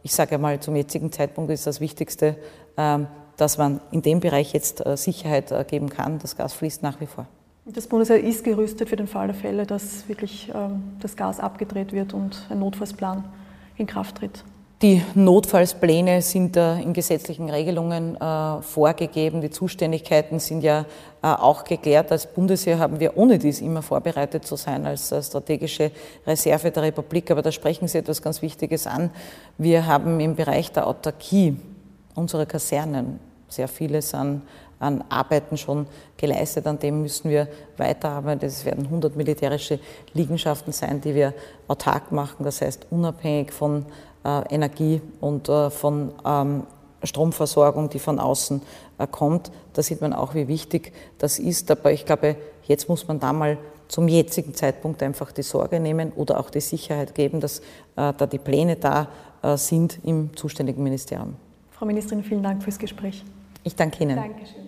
ich 0.02 0.12
sage 0.12 0.36
einmal, 0.36 0.60
zum 0.60 0.76
jetzigen 0.76 1.12
Zeitpunkt 1.12 1.50
ist 1.50 1.66
das 1.66 1.80
Wichtigste, 1.80 2.36
ähm, 2.76 3.06
dass 3.36 3.58
man 3.58 3.80
in 3.90 4.02
dem 4.02 4.20
Bereich 4.20 4.52
jetzt 4.52 4.84
äh, 4.84 4.96
Sicherheit 4.96 5.50
äh, 5.52 5.64
geben 5.64 5.88
kann. 5.88 6.18
Das 6.18 6.36
Gas 6.36 6.52
fließt 6.52 6.82
nach 6.82 7.00
wie 7.00 7.06
vor. 7.06 7.26
Das 7.66 7.86
Bundesheer 7.86 8.20
ist 8.20 8.42
gerüstet 8.42 8.88
für 8.88 8.96
den 8.96 9.06
Fall 9.06 9.28
der 9.28 9.36
Fälle, 9.36 9.66
dass 9.66 10.08
wirklich 10.08 10.50
ähm, 10.54 10.82
das 11.00 11.16
Gas 11.16 11.40
abgedreht 11.40 11.92
wird 11.92 12.14
und 12.14 12.46
ein 12.50 12.58
Notfallsplan 12.58 13.24
in 13.76 13.86
Kraft 13.86 14.16
tritt. 14.16 14.44
Die 14.82 15.02
Notfallspläne 15.14 16.22
sind 16.22 16.56
in 16.56 16.94
gesetzlichen 16.94 17.50
Regelungen 17.50 18.16
äh, 18.16 18.62
vorgegeben. 18.62 19.42
Die 19.42 19.50
Zuständigkeiten 19.50 20.38
sind 20.38 20.62
ja 20.62 20.86
äh, 21.22 21.26
auch 21.26 21.64
geklärt. 21.64 22.10
Als 22.10 22.26
Bundesheer 22.26 22.78
haben 22.78 22.98
wir 22.98 23.18
ohne 23.18 23.38
dies 23.38 23.60
immer 23.60 23.82
vorbereitet 23.82 24.46
zu 24.46 24.56
sein 24.56 24.86
als 24.86 25.12
äh, 25.12 25.22
strategische 25.22 25.90
Reserve 26.26 26.70
der 26.70 26.84
Republik. 26.84 27.30
Aber 27.30 27.42
da 27.42 27.52
sprechen 27.52 27.88
Sie 27.88 27.98
etwas 27.98 28.22
ganz 28.22 28.40
Wichtiges 28.40 28.86
an. 28.86 29.10
Wir 29.58 29.84
haben 29.84 30.18
im 30.18 30.34
Bereich 30.34 30.72
der 30.72 30.86
Autarkie 30.86 31.58
unsere 32.14 32.46
Kasernen 32.46 33.20
sehr 33.48 33.68
vieles 33.68 34.14
an, 34.14 34.40
an 34.78 35.04
Arbeiten 35.10 35.58
schon 35.58 35.88
geleistet. 36.16 36.66
An 36.66 36.78
dem 36.78 37.02
müssen 37.02 37.28
wir 37.28 37.48
weiterarbeiten. 37.76 38.46
Es 38.46 38.64
werden 38.64 38.86
100 38.86 39.14
militärische 39.14 39.78
Liegenschaften 40.14 40.72
sein, 40.72 41.02
die 41.02 41.14
wir 41.14 41.34
autark 41.68 42.12
machen. 42.12 42.44
Das 42.44 42.62
heißt, 42.62 42.86
unabhängig 42.88 43.52
von 43.52 43.84
Energie 44.24 45.00
und 45.20 45.48
äh, 45.48 45.70
von 45.70 46.12
ähm, 46.24 46.62
Stromversorgung, 47.02 47.88
die 47.88 47.98
von 47.98 48.18
außen 48.18 48.62
äh, 48.98 49.06
kommt. 49.06 49.50
Da 49.72 49.82
sieht 49.82 50.00
man 50.00 50.12
auch, 50.12 50.34
wie 50.34 50.48
wichtig 50.48 50.92
das 51.18 51.38
ist. 51.38 51.70
Aber 51.70 51.92
ich 51.92 52.04
glaube, 52.04 52.36
jetzt 52.64 52.88
muss 52.88 53.08
man 53.08 53.18
da 53.20 53.32
mal 53.32 53.58
zum 53.88 54.08
jetzigen 54.08 54.54
Zeitpunkt 54.54 55.02
einfach 55.02 55.32
die 55.32 55.42
Sorge 55.42 55.80
nehmen 55.80 56.12
oder 56.12 56.38
auch 56.38 56.50
die 56.50 56.60
Sicherheit 56.60 57.14
geben, 57.14 57.40
dass 57.40 57.60
da 57.96 58.12
die 58.12 58.38
Pläne 58.38 58.76
da 58.76 59.08
sind 59.56 59.98
im 60.04 60.30
zuständigen 60.36 60.84
Ministerium. 60.84 61.34
Frau 61.72 61.86
Ministerin, 61.86 62.22
vielen 62.22 62.44
Dank 62.44 62.62
fürs 62.62 62.78
Gespräch. 62.78 63.24
Ich 63.64 63.74
danke 63.74 64.04
Ihnen. 64.04 64.14
Dankeschön. 64.14 64.59